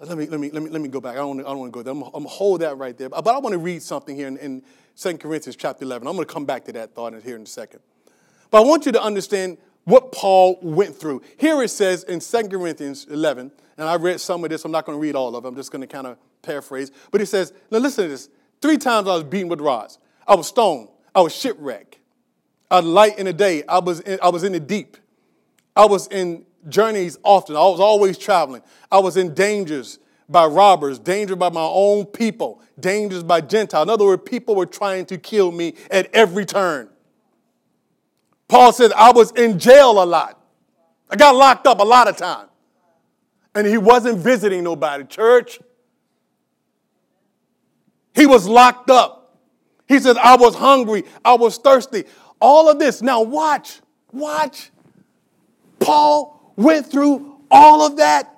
[0.00, 1.14] let me, let, me, let, me, let me go back.
[1.14, 1.92] I don't, I don't want to go there.
[1.92, 3.08] I'm, I'm going to hold that right there.
[3.08, 4.62] But I want to read something here in, in
[4.96, 6.08] 2 Corinthians chapter 11.
[6.08, 7.80] I'm going to come back to that thought here in a second.
[8.50, 11.22] But I want you to understand what Paul went through.
[11.36, 14.86] Here it says in 2 Corinthians 11, and I read some of this, I'm not
[14.86, 16.90] going to read all of it, I'm just going to kind of paraphrase.
[17.10, 18.28] But it says, now listen to this.
[18.60, 19.98] Three times I was beaten with rods.
[20.26, 20.88] I was stoned.
[21.14, 21.98] I was shipwrecked.
[22.70, 23.64] I light in the day.
[23.68, 24.96] I was in, I was in the deep.
[25.74, 27.56] I was in journeys often.
[27.56, 28.62] I was always traveling.
[28.90, 33.84] I was in dangers by robbers, danger by my own people, dangers by Gentiles.
[33.84, 36.88] In other words, people were trying to kill me at every turn.
[38.52, 40.38] Paul said, I was in jail a lot.
[41.08, 42.48] I got locked up a lot of time.
[43.54, 45.04] And he wasn't visiting nobody.
[45.04, 45.58] Church,
[48.14, 49.38] he was locked up.
[49.88, 51.04] He said, I was hungry.
[51.24, 52.04] I was thirsty.
[52.42, 53.00] All of this.
[53.00, 53.80] Now, watch,
[54.12, 54.70] watch.
[55.80, 58.36] Paul went through all of that.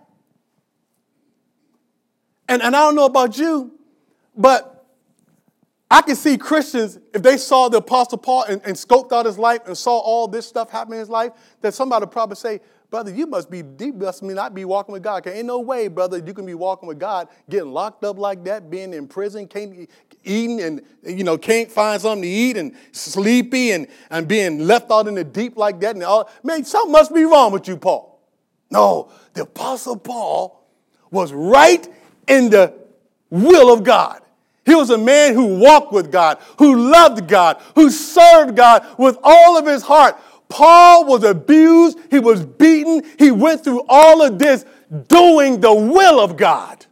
[2.49, 3.73] And, and I don't know about you,
[4.37, 4.74] but
[5.95, 9.39] I can see Christians, if they saw the Apostle Paul and, and, scoped out his
[9.39, 11.31] life and saw all this stuff happening in his life,
[11.61, 15.05] that somebody would probably say, Brother, you must be you must not be walking with
[15.05, 15.23] God.
[15.23, 18.43] Cause ain't no way, brother, you can be walking with God, getting locked up like
[18.43, 19.89] that, being in prison, can't
[20.25, 24.91] eating and you know, can't find something to eat and sleepy and, and being left
[24.91, 25.95] out in the deep like that.
[25.95, 28.21] And all man, something must be wrong with you, Paul.
[28.69, 30.67] No, the apostle Paul
[31.13, 31.87] was right
[32.27, 32.75] in the
[33.31, 34.24] will of God.
[34.67, 39.19] He was a man who walked with God, who loved God, who served God with
[39.23, 40.19] all of his heart.
[40.49, 44.65] Paul was abused, he was beaten, he went through all of this
[45.09, 46.87] doing the will of God.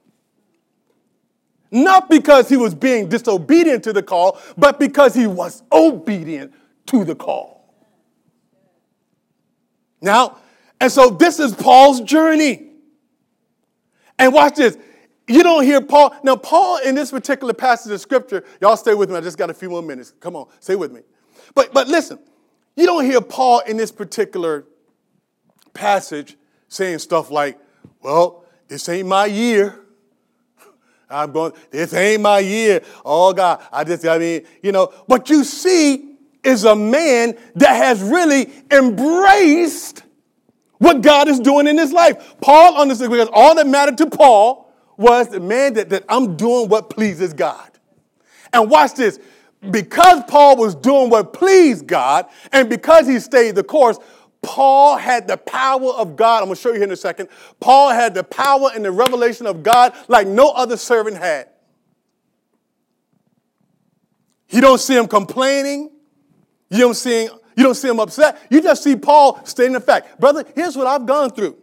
[1.70, 6.52] Not because he was being disobedient to the call, but because he was obedient
[6.86, 7.74] to the call.
[10.02, 10.38] Now,
[10.80, 12.68] and so this is Paul's journey.
[14.18, 14.76] And watch this.
[15.28, 16.14] You don't hear Paul.
[16.22, 19.16] Now, Paul, in this particular passage of scripture, y'all stay with me.
[19.16, 20.12] I just got a few more minutes.
[20.20, 21.02] Come on, stay with me.
[21.54, 22.18] But, but listen,
[22.76, 24.64] you don't hear Paul in this particular
[25.74, 26.36] passage
[26.68, 27.58] saying stuff like,
[28.02, 29.78] well, this ain't my year.
[31.08, 32.82] I'm going, this ain't my year.
[33.04, 37.76] Oh God, I just, I mean, you know, what you see is a man that
[37.76, 40.02] has really embraced
[40.78, 42.34] what God is doing in his life.
[42.40, 44.61] Paul understood because all that mattered to Paul
[44.96, 47.70] was the man that, that I'm doing what pleases God.
[48.52, 49.18] And watch this.
[49.70, 53.98] Because Paul was doing what pleased God, and because he stayed the course,
[54.42, 56.38] Paul had the power of God.
[56.38, 57.28] I'm going to show you here in a second.
[57.60, 61.48] Paul had the power and the revelation of God like no other servant had.
[64.50, 65.90] You don't see him complaining.
[66.68, 68.38] You don't see you don't see him upset.
[68.50, 70.18] You just see Paul stating the fact.
[70.18, 71.61] Brother, here's what I've gone through.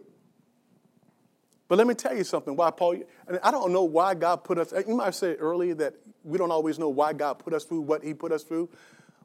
[1.70, 2.56] But let me tell you something.
[2.56, 2.96] Why Paul?
[3.28, 4.74] And I don't know why God put us.
[4.88, 5.94] You might have said earlier that
[6.24, 8.68] we don't always know why God put us through what He put us through.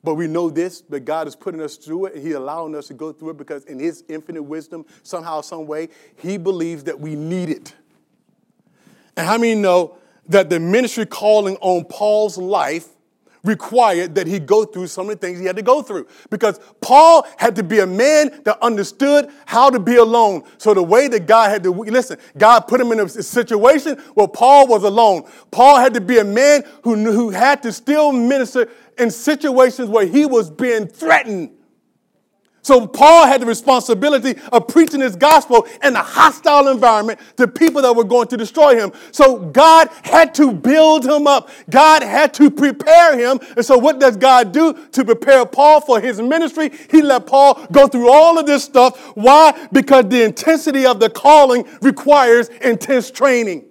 [0.04, 2.86] But we know this, that God is putting us through it, and He allowing us
[2.90, 7.00] to go through it because in His infinite wisdom, somehow, some way, He believes that
[7.00, 7.74] we need it.
[9.18, 12.90] And how many know that the ministry calling on Paul's life
[13.46, 16.08] required that he go through some of the things he had to go through.
[16.30, 20.44] Because Paul had to be a man that understood how to be alone.
[20.58, 24.28] So the way that God had to, listen, God put him in a situation where
[24.28, 25.30] Paul was alone.
[25.52, 29.90] Paul had to be a man who, knew, who had to still minister in situations
[29.90, 31.55] where he was being threatened.
[32.66, 37.84] So Paul had the responsibility of preaching his gospel in a hostile environment to people
[37.84, 38.92] that were going to destroy him.
[39.12, 41.52] So God had to build him up.
[41.70, 43.40] God had to prepare him.
[43.56, 46.72] And so what does God do to prepare Paul for his ministry?
[46.90, 49.00] He let Paul go through all of this stuff.
[49.16, 49.68] Why?
[49.72, 53.66] Because the intensity of the calling requires intense training.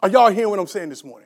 [0.00, 1.23] Are y'all hearing what I'm saying this morning?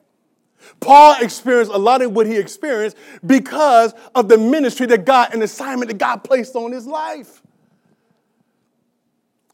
[0.80, 2.96] Paul experienced a lot of what he experienced
[3.26, 7.42] because of the ministry that God, an assignment that God placed on his life.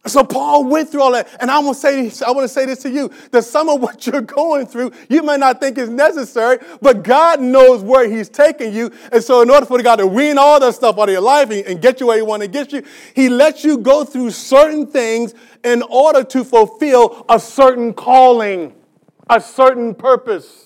[0.07, 2.67] So Paul went through all that, and I want to say, I want to say
[2.67, 5.89] this to you: that some of what you're going through, you may not think is
[5.89, 8.93] necessary, but God knows where He's taking you.
[9.13, 11.51] And so, in order for God to wean all that stuff out of your life
[11.51, 12.83] and, and get you where He wants to get you,
[13.15, 15.33] He lets you go through certain things
[15.65, 18.75] in order to fulfill a certain calling,
[19.31, 20.64] a certain purpose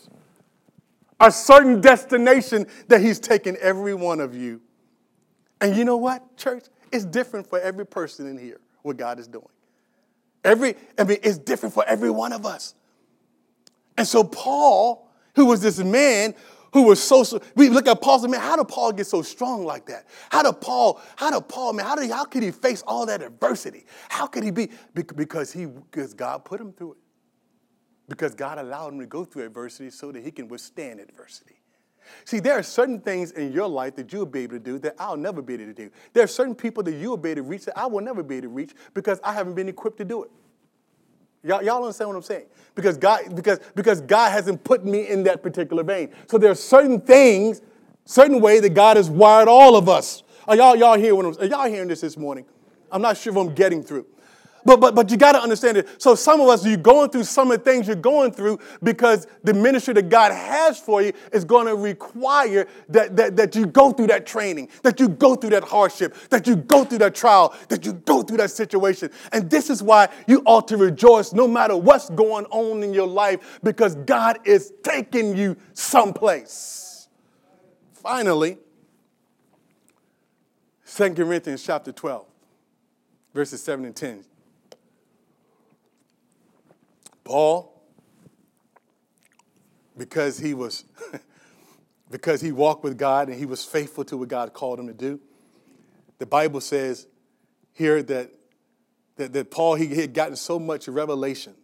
[1.20, 4.60] a certain destination that He's taken every one of you.
[5.60, 6.64] And you know what, church?
[6.92, 9.48] It's different for every person in here, what God is doing.
[10.44, 12.74] Every, I mean, it's different for every one of us.
[13.96, 16.34] And so Paul, who was this man
[16.72, 19.22] who was so, so we look at Paul and man, how did Paul get so
[19.22, 20.06] strong like that?
[20.30, 23.22] How did Paul, how did Paul, man, how did how could he face all that
[23.22, 23.86] adversity?
[24.08, 24.70] How could he be?
[24.94, 26.98] Because he, because God put him through it
[28.08, 31.56] because God allowed him to go through adversity so that he can withstand adversity.
[32.24, 34.94] See, there are certain things in your life that you'll be able to do that
[34.98, 35.90] I'll never be able to do.
[36.14, 38.36] There are certain people that you'll be able to reach that I will never be
[38.36, 40.30] able to reach because I haven't been equipped to do it.
[41.44, 42.46] Y'all, y'all understand what I'm saying?
[42.74, 46.10] Because God, because, because God hasn't put me in that particular vein.
[46.28, 47.62] So there are certain things,
[48.04, 50.22] certain way that God has wired all of us.
[50.48, 52.44] Are y'all, y'all, hear what I'm, are y'all hearing this this morning?
[52.90, 54.06] I'm not sure if I'm getting through.
[54.64, 55.88] But, but, but you got to understand it.
[56.00, 59.26] So some of us, you're going through some of the things you're going through because
[59.44, 63.66] the ministry that God has for you is going to require that, that, that you
[63.66, 67.14] go through that training, that you go through that hardship, that you go through that
[67.14, 69.10] trial, that you go through that situation.
[69.32, 73.06] And this is why you ought to rejoice no matter what's going on in your
[73.06, 77.08] life because God is taking you someplace.
[77.92, 78.58] Finally,
[80.86, 82.26] 2 Corinthians chapter 12,
[83.34, 84.24] verses 7 and 10.
[87.28, 87.74] Paul,
[89.98, 90.86] because he was
[92.10, 94.94] because he walked with God and he was faithful to what God called him to
[94.94, 95.20] do.
[96.16, 97.06] The Bible says
[97.74, 98.30] here that,
[99.16, 101.54] that, that Paul he had gotten so much revelation.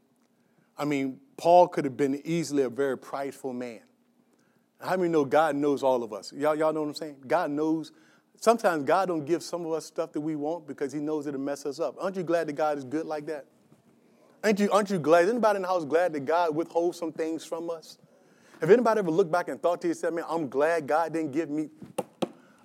[0.76, 3.80] I mean, Paul could have been easily a very prideful man.
[4.82, 6.30] How many know God knows all of us?
[6.34, 7.16] Y'all, y'all know what I'm saying?
[7.26, 7.90] God knows.
[8.38, 11.40] Sometimes God don't give some of us stuff that we want because he knows it'll
[11.40, 11.96] mess us up.
[11.98, 13.46] Aren't you glad that God is good like that?
[14.44, 15.24] Aren't you, aren't you glad?
[15.24, 17.96] Is anybody in the house glad that God withholds some things from us?
[18.60, 21.48] Have anybody ever looked back and thought to yourself, man, I'm glad God didn't give
[21.48, 21.70] me.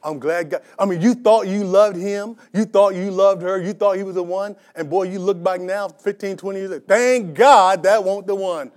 [0.04, 0.62] I'm glad God.
[0.78, 2.36] I mean, you thought you loved him.
[2.54, 3.62] You thought you loved her.
[3.62, 4.58] You thought he was the one.
[4.76, 6.84] And boy, you look back now, 15, 20 years, later.
[6.86, 8.72] thank God that won't the one.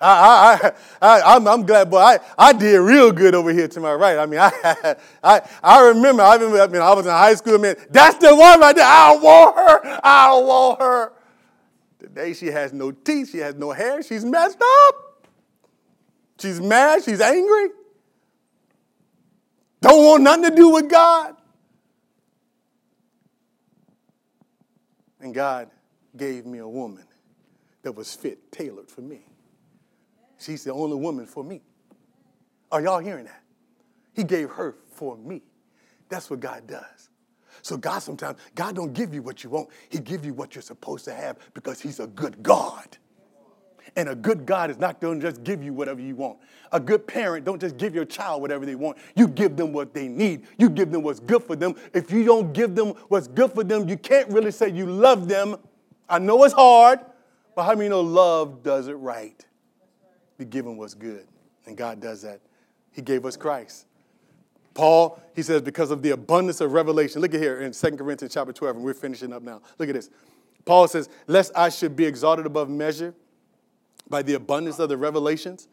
[0.00, 3.80] I, I, I, I'm, I'm glad, boy, I, I did real good over here to
[3.80, 4.18] my right.
[4.18, 7.58] I mean, I, I, I remember, I remember, I mean, I was in high school,
[7.58, 8.84] man, that's the one right there.
[8.84, 10.00] I want her.
[10.02, 11.12] I want her.
[12.06, 15.26] Today she has no teeth, she has no hair, she's messed up.
[16.38, 17.70] She's mad, she's angry.
[19.80, 21.34] Don't want nothing to do with God.
[25.18, 25.68] And God
[26.16, 27.04] gave me a woman
[27.82, 29.26] that was fit, tailored for me.
[30.38, 31.60] She's the only woman for me.
[32.70, 33.42] Are y'all hearing that?
[34.14, 35.42] He gave her for me.
[36.08, 37.08] That's what God does.
[37.66, 39.70] So God sometimes, God don't give you what you want.
[39.88, 42.96] He give you what you're supposed to have because he's a good God.
[43.96, 46.38] And a good God is not going to just give you whatever you want.
[46.70, 48.98] A good parent don't just give your child whatever they want.
[49.16, 50.46] You give them what they need.
[50.58, 51.74] You give them what's good for them.
[51.92, 55.26] If you don't give them what's good for them, you can't really say you love
[55.26, 55.56] them.
[56.08, 57.00] I know it's hard,
[57.56, 59.44] but how many know love does it right?
[60.38, 61.26] Be given what's good.
[61.66, 62.40] And God does that.
[62.92, 63.86] He gave us Christ.
[64.76, 67.22] Paul, he says, because of the abundance of revelation.
[67.22, 69.62] Look at here in 2 Corinthians chapter 12, and we're finishing up now.
[69.78, 70.10] Look at this.
[70.66, 73.14] Paul says, Lest I should be exalted above measure
[74.10, 75.66] by the abundance of the revelations.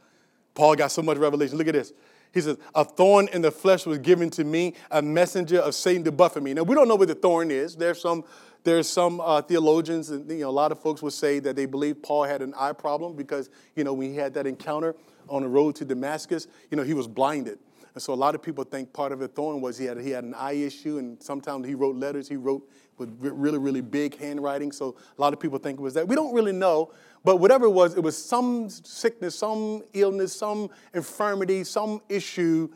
[0.55, 1.57] Paul got so much revelation.
[1.57, 1.91] Look at this.
[2.33, 6.05] He says, A thorn in the flesh was given to me, a messenger of Satan
[6.05, 6.53] to buffet me.
[6.53, 7.75] Now, we don't know what the thorn is.
[7.75, 8.23] There's some,
[8.63, 11.65] there's some uh, theologians, and you know, a lot of folks would say that they
[11.65, 14.95] believe Paul had an eye problem because, you know, when he had that encounter
[15.27, 17.59] on the road to Damascus, you know, he was blinded.
[17.93, 20.09] And so a lot of people think part of the thorn was he had, he
[20.09, 22.27] had an eye issue, and sometimes he wrote letters.
[22.27, 22.67] He wrote
[22.97, 24.71] with really, really big handwriting.
[24.71, 26.07] So a lot of people think it was that.
[26.07, 26.91] We don't really know,
[27.23, 32.69] but whatever it was, it was some sickness, some illness, some infirmity, some issue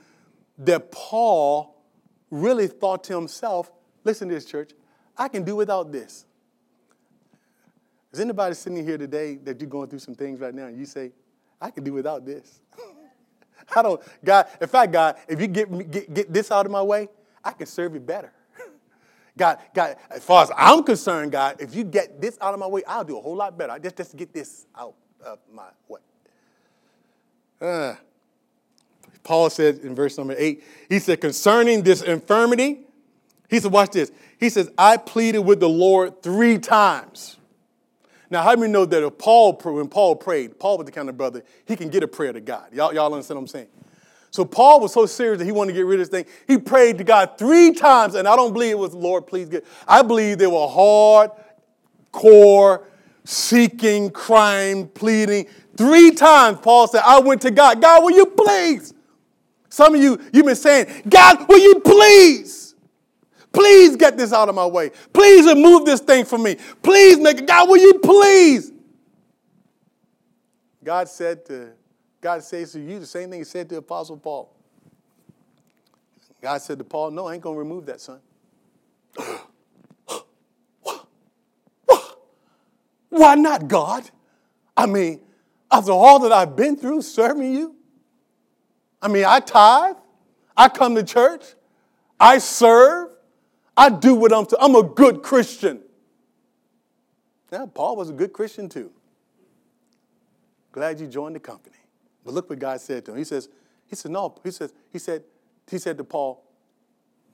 [0.59, 1.83] that Paul
[2.29, 3.71] really thought to himself,
[4.03, 4.71] listen to this, church,
[5.17, 6.25] I can do without this.
[8.11, 10.85] Is anybody sitting here today that you're going through some things right now and you
[10.85, 11.11] say,
[11.59, 12.61] I can do without this?
[13.75, 16.81] I don't, God, in fact, God, if you get, get, get this out of my
[16.81, 17.09] way,
[17.43, 18.31] I can serve you better.
[19.37, 22.67] God, God, as far as I'm concerned, God, if you get this out of my
[22.67, 23.73] way, I'll do a whole lot better.
[23.73, 24.95] I just, just get this out
[25.25, 26.01] of my way.
[27.59, 27.95] Uh,
[29.23, 32.81] Paul said in verse number eight, he said, concerning this infirmity,
[33.49, 34.11] he said, watch this.
[34.39, 37.36] He says, I pleaded with the Lord three times.
[38.29, 41.17] Now, how many know that if Paul, when Paul prayed, Paul was the kind of
[41.17, 42.73] brother, he can get a prayer to God.
[42.73, 43.67] Y'all, y'all understand what I'm saying?
[44.31, 46.31] So Paul was so serious that he wanted to get rid of this thing.
[46.47, 49.65] He prayed to God three times, and I don't believe it was, Lord, please get.
[49.87, 51.31] I believe they were hard,
[52.11, 52.87] core,
[53.23, 55.47] seeking, crying, pleading.
[55.77, 57.81] Three times, Paul said, I went to God.
[57.81, 58.93] God, will you please?
[59.69, 62.66] Some of you, you've been saying, God, will you please?
[63.57, 64.91] Please get this out of my way.
[65.13, 66.57] Please remove this thing from me.
[66.83, 67.47] Please make it.
[67.47, 68.71] God, will you please?
[70.83, 71.71] God said to
[72.21, 74.55] God says to you the same thing he said to Apostle Paul.
[76.39, 78.19] God said to Paul, No, I ain't to remove that, son.
[83.09, 84.07] Why not, God?
[84.75, 85.21] I mean,
[85.71, 87.75] after all that I've been through serving you,
[89.01, 89.95] I mean, I tithe,
[90.55, 91.43] I come to church,
[92.19, 93.06] I serve,
[93.77, 95.81] I do what I'm, to, I'm a good Christian.
[97.51, 98.91] Yeah, Paul was a good Christian too.
[100.71, 101.77] Glad you joined the company.
[102.25, 103.17] But look what God said to him.
[103.17, 103.47] He says,
[103.87, 105.23] he said, no, he says, he said,
[105.69, 106.43] he said to Paul,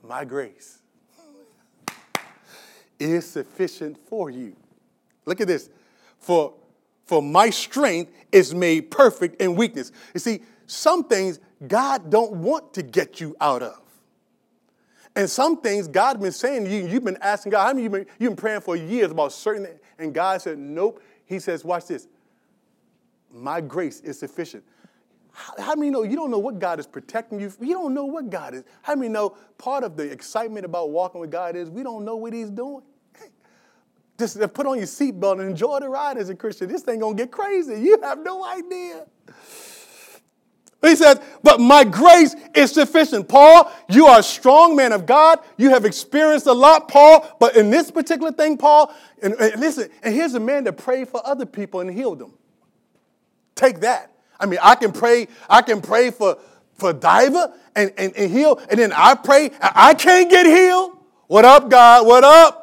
[0.04, 0.80] my grace
[3.00, 4.56] is sufficient for you.
[5.26, 5.70] Look at this.
[6.20, 6.54] For,
[7.06, 9.92] for my strength is made perfect in weakness.
[10.14, 13.83] You see, some things God don't want to get you out of.
[15.16, 18.06] And some things God's been saying you, you've been asking God, how many you've been,
[18.20, 19.68] you've been praying for years about certain
[20.00, 21.02] and God said, nope.
[21.26, 22.08] He says, watch this.
[23.32, 24.64] My grace is sufficient.
[25.34, 27.52] How many know you don't know what God is protecting you?
[27.60, 28.64] You don't know what God is.
[28.84, 32.16] How many know part of the excitement about walking with God is we don't know
[32.18, 32.84] what He's doing?
[34.20, 36.68] Just put on your seatbelt and enjoy the ride as a Christian.
[36.68, 37.82] This thing gonna get crazy.
[37.82, 39.08] You have no idea.
[40.84, 43.30] He says, but my grace is sufficient.
[43.30, 45.40] Paul, you are a strong man of God.
[45.58, 47.26] You have experienced a lot, Paul.
[47.40, 51.08] But in this particular thing, Paul, and, and listen, and here's a man that prayed
[51.08, 52.34] for other people and healed them.
[53.56, 54.12] Take that.
[54.40, 56.38] I mean, I can pray, I can pray for,
[56.74, 60.98] for Diva and, and, and heal, and then I pray, I can't get healed.
[61.28, 62.06] What up, God?
[62.06, 62.63] What up?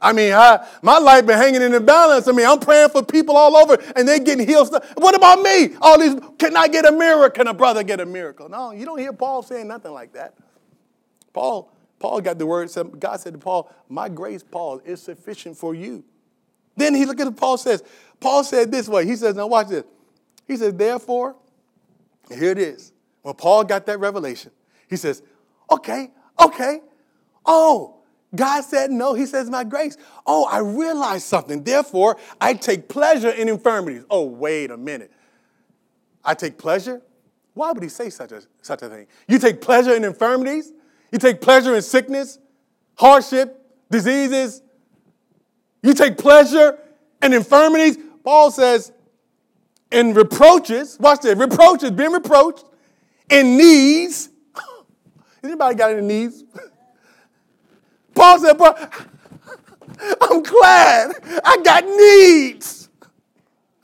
[0.00, 2.28] I mean, I, my life been hanging in the balance.
[2.28, 4.72] I mean, I'm praying for people all over, and they're getting healed.
[4.94, 5.70] What about me?
[5.80, 7.30] All these, can I get a miracle?
[7.30, 8.48] Can a brother get a miracle?
[8.48, 10.34] No, you don't hear Paul saying nothing like that.
[11.32, 12.70] Paul, Paul got the word.
[13.00, 16.04] God said to Paul, "My grace, Paul, is sufficient for you."
[16.76, 17.82] Then he look at Paul says.
[18.20, 19.04] Paul said this way.
[19.04, 19.84] He says, now watch this.
[20.46, 21.36] He says, therefore,
[22.28, 22.92] here it is.
[23.22, 24.50] When Paul got that revelation,
[24.88, 25.22] he says,
[25.70, 26.80] okay, okay.
[27.44, 27.97] Oh,
[28.34, 29.14] God said no.
[29.14, 29.96] He says, my grace.
[30.26, 31.64] Oh, I realize something.
[31.64, 34.04] Therefore, I take pleasure in infirmities.
[34.10, 35.10] Oh, wait a minute.
[36.24, 37.00] I take pleasure?
[37.54, 39.06] Why would he say such a, such a thing?
[39.28, 40.72] You take pleasure in infirmities?
[41.10, 42.38] You take pleasure in sickness,
[42.96, 44.62] hardship, diseases?
[45.82, 46.78] You take pleasure
[47.22, 47.96] in infirmities.
[48.22, 48.92] Paul says,
[49.90, 52.64] in reproaches, watch this, reproaches, being reproached,
[53.30, 54.28] in needs.
[55.42, 56.44] Anybody got any needs?
[58.18, 58.74] Paul said, bro,
[60.20, 61.12] I'm glad
[61.44, 62.88] I got needs.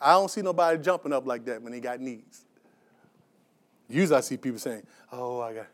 [0.01, 2.45] I don't see nobody jumping up like that when they got needs.
[3.89, 4.83] Usually I see people saying,
[5.13, 5.67] oh, I got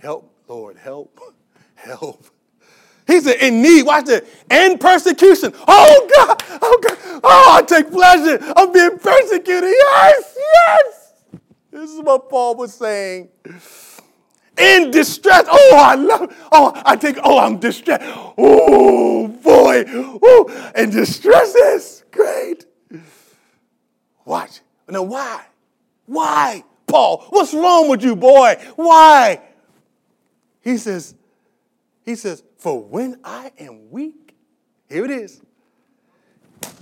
[0.00, 1.16] help, Lord, help,
[1.76, 2.26] help.
[3.06, 5.52] He said, in need, watch it, and persecution.
[5.68, 8.52] Oh God, oh God, oh, I take pleasure.
[8.56, 9.70] I'm being persecuted.
[9.70, 11.12] Yes, yes.
[11.70, 13.28] This is what Paul was saying.
[14.62, 15.44] In distress.
[15.48, 18.04] Oh, I love, oh, I think, oh, I'm distressed.
[18.38, 19.84] Oh, boy.
[19.88, 22.64] Oh, and distress is great.
[24.24, 24.60] Watch.
[24.88, 25.44] Now, why?
[26.06, 27.26] Why, Paul?
[27.30, 28.56] What's wrong with you, boy?
[28.76, 29.40] Why?
[30.60, 31.14] He says,
[32.04, 34.36] he says, for when I am weak,
[34.88, 35.40] here it is,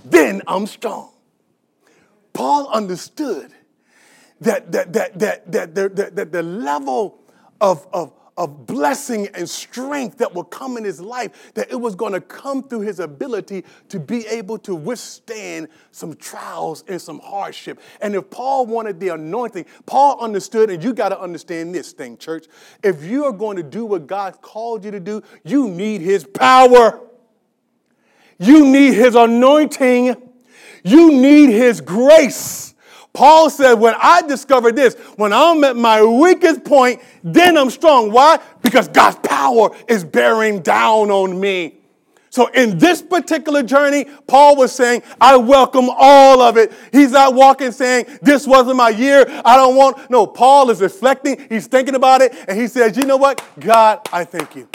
[0.05, 1.11] then I'm strong.
[2.33, 3.51] Paul understood
[4.41, 7.20] that, that, that, that, that, that, that the level
[7.61, 11.95] of, of, of blessing and strength that will come in his life, that it was
[11.95, 17.19] going to come through his ability to be able to withstand some trials and some
[17.19, 17.79] hardship.
[18.01, 22.17] And if Paul wanted the anointing, Paul understood, and you got to understand this thing,
[22.17, 22.47] church.
[22.83, 26.25] If you are going to do what God called you to do, you need his
[26.25, 26.99] power.
[28.39, 30.15] You need his anointing.
[30.83, 32.73] You need his grace.
[33.13, 38.11] Paul said, when I discovered this, when I'm at my weakest point, then I'm strong.
[38.11, 38.39] Why?
[38.61, 41.77] Because God's power is bearing down on me.
[42.29, 46.71] So in this particular journey, Paul was saying, I welcome all of it.
[46.93, 49.25] He's not walking saying, this wasn't my year.
[49.43, 50.09] I don't want.
[50.09, 51.45] No, Paul is reflecting.
[51.49, 52.33] He's thinking about it.
[52.47, 53.43] And he says, you know what?
[53.59, 54.69] God, I thank you.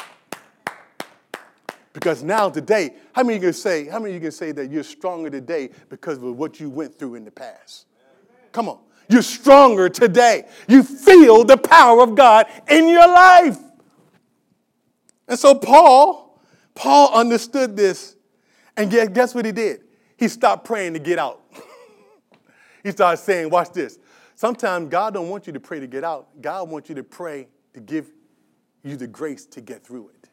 [1.94, 4.82] Because now today, how many you can say, how many you can say that you're
[4.82, 7.85] stronger today because of what you went through in the past?
[8.56, 8.78] Come on.
[9.10, 10.46] You're stronger today.
[10.66, 13.58] You feel the power of God in your life.
[15.28, 16.40] And so Paul,
[16.74, 18.16] Paul understood this.
[18.74, 19.82] And guess what he did?
[20.16, 21.42] He stopped praying to get out.
[22.82, 23.98] he started saying, watch this.
[24.36, 26.40] Sometimes God don't want you to pray to get out.
[26.40, 28.10] God wants you to pray to give
[28.82, 30.30] you the grace to get through it.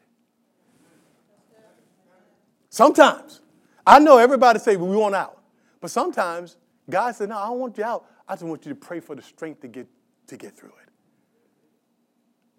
[2.70, 3.42] Sometimes.
[3.86, 5.42] I know everybody say well, we want out.
[5.78, 6.56] But sometimes
[6.88, 8.06] God said, no, I don't want you out.
[8.28, 9.86] I just want you to pray for the strength to get,
[10.28, 10.88] to get through it.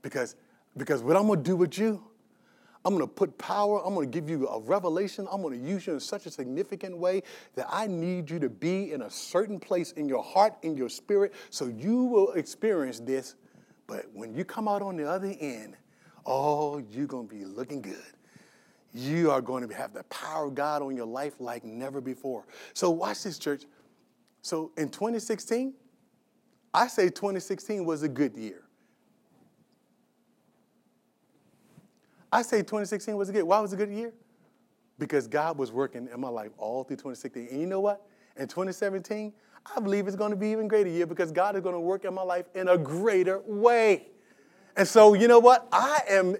[0.01, 0.35] Because,
[0.77, 2.03] because what I'm going to do with you,
[2.85, 5.67] I'm going to put power, I'm going to give you a revelation, I'm going to
[5.67, 7.23] use you in such a significant way
[7.55, 10.89] that I need you to be in a certain place in your heart, in your
[10.89, 13.33] spirit, so you will experience this.
[13.87, 15.75] But when you come out on the other end,
[16.27, 18.03] oh, you're going to be looking good.
[18.93, 22.45] You are going to have the power of God on your life like never before.
[22.73, 23.63] So, watch this, church.
[24.45, 25.73] So in 2016,
[26.71, 28.61] I say 2016 was a good year.
[32.31, 33.41] I say 2016 was a good.
[33.41, 34.13] Why was a good year?
[34.99, 37.47] Because God was working in my life all through 2016.
[37.49, 38.05] And you know what?
[38.37, 39.33] In 2017,
[39.75, 42.05] I believe it's going to be even greater year because God is going to work
[42.05, 44.09] in my life in a greater way.
[44.77, 45.67] And so, you know what?
[45.71, 46.35] I am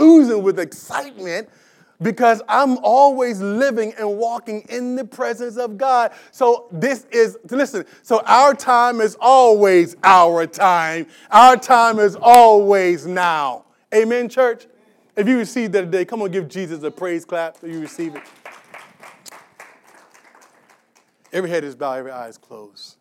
[0.00, 1.50] oozing with excitement
[2.02, 6.12] because I'm always living and walking in the presence of God.
[6.30, 11.06] So this is, listen, so our time is always our time.
[11.30, 13.64] Our time is always now.
[13.94, 14.66] Amen, church?
[15.16, 18.16] If you received that today, come on, give Jesus a praise clap so you receive
[18.16, 18.22] it.
[21.32, 22.96] Every head is bowed, every eye is closed.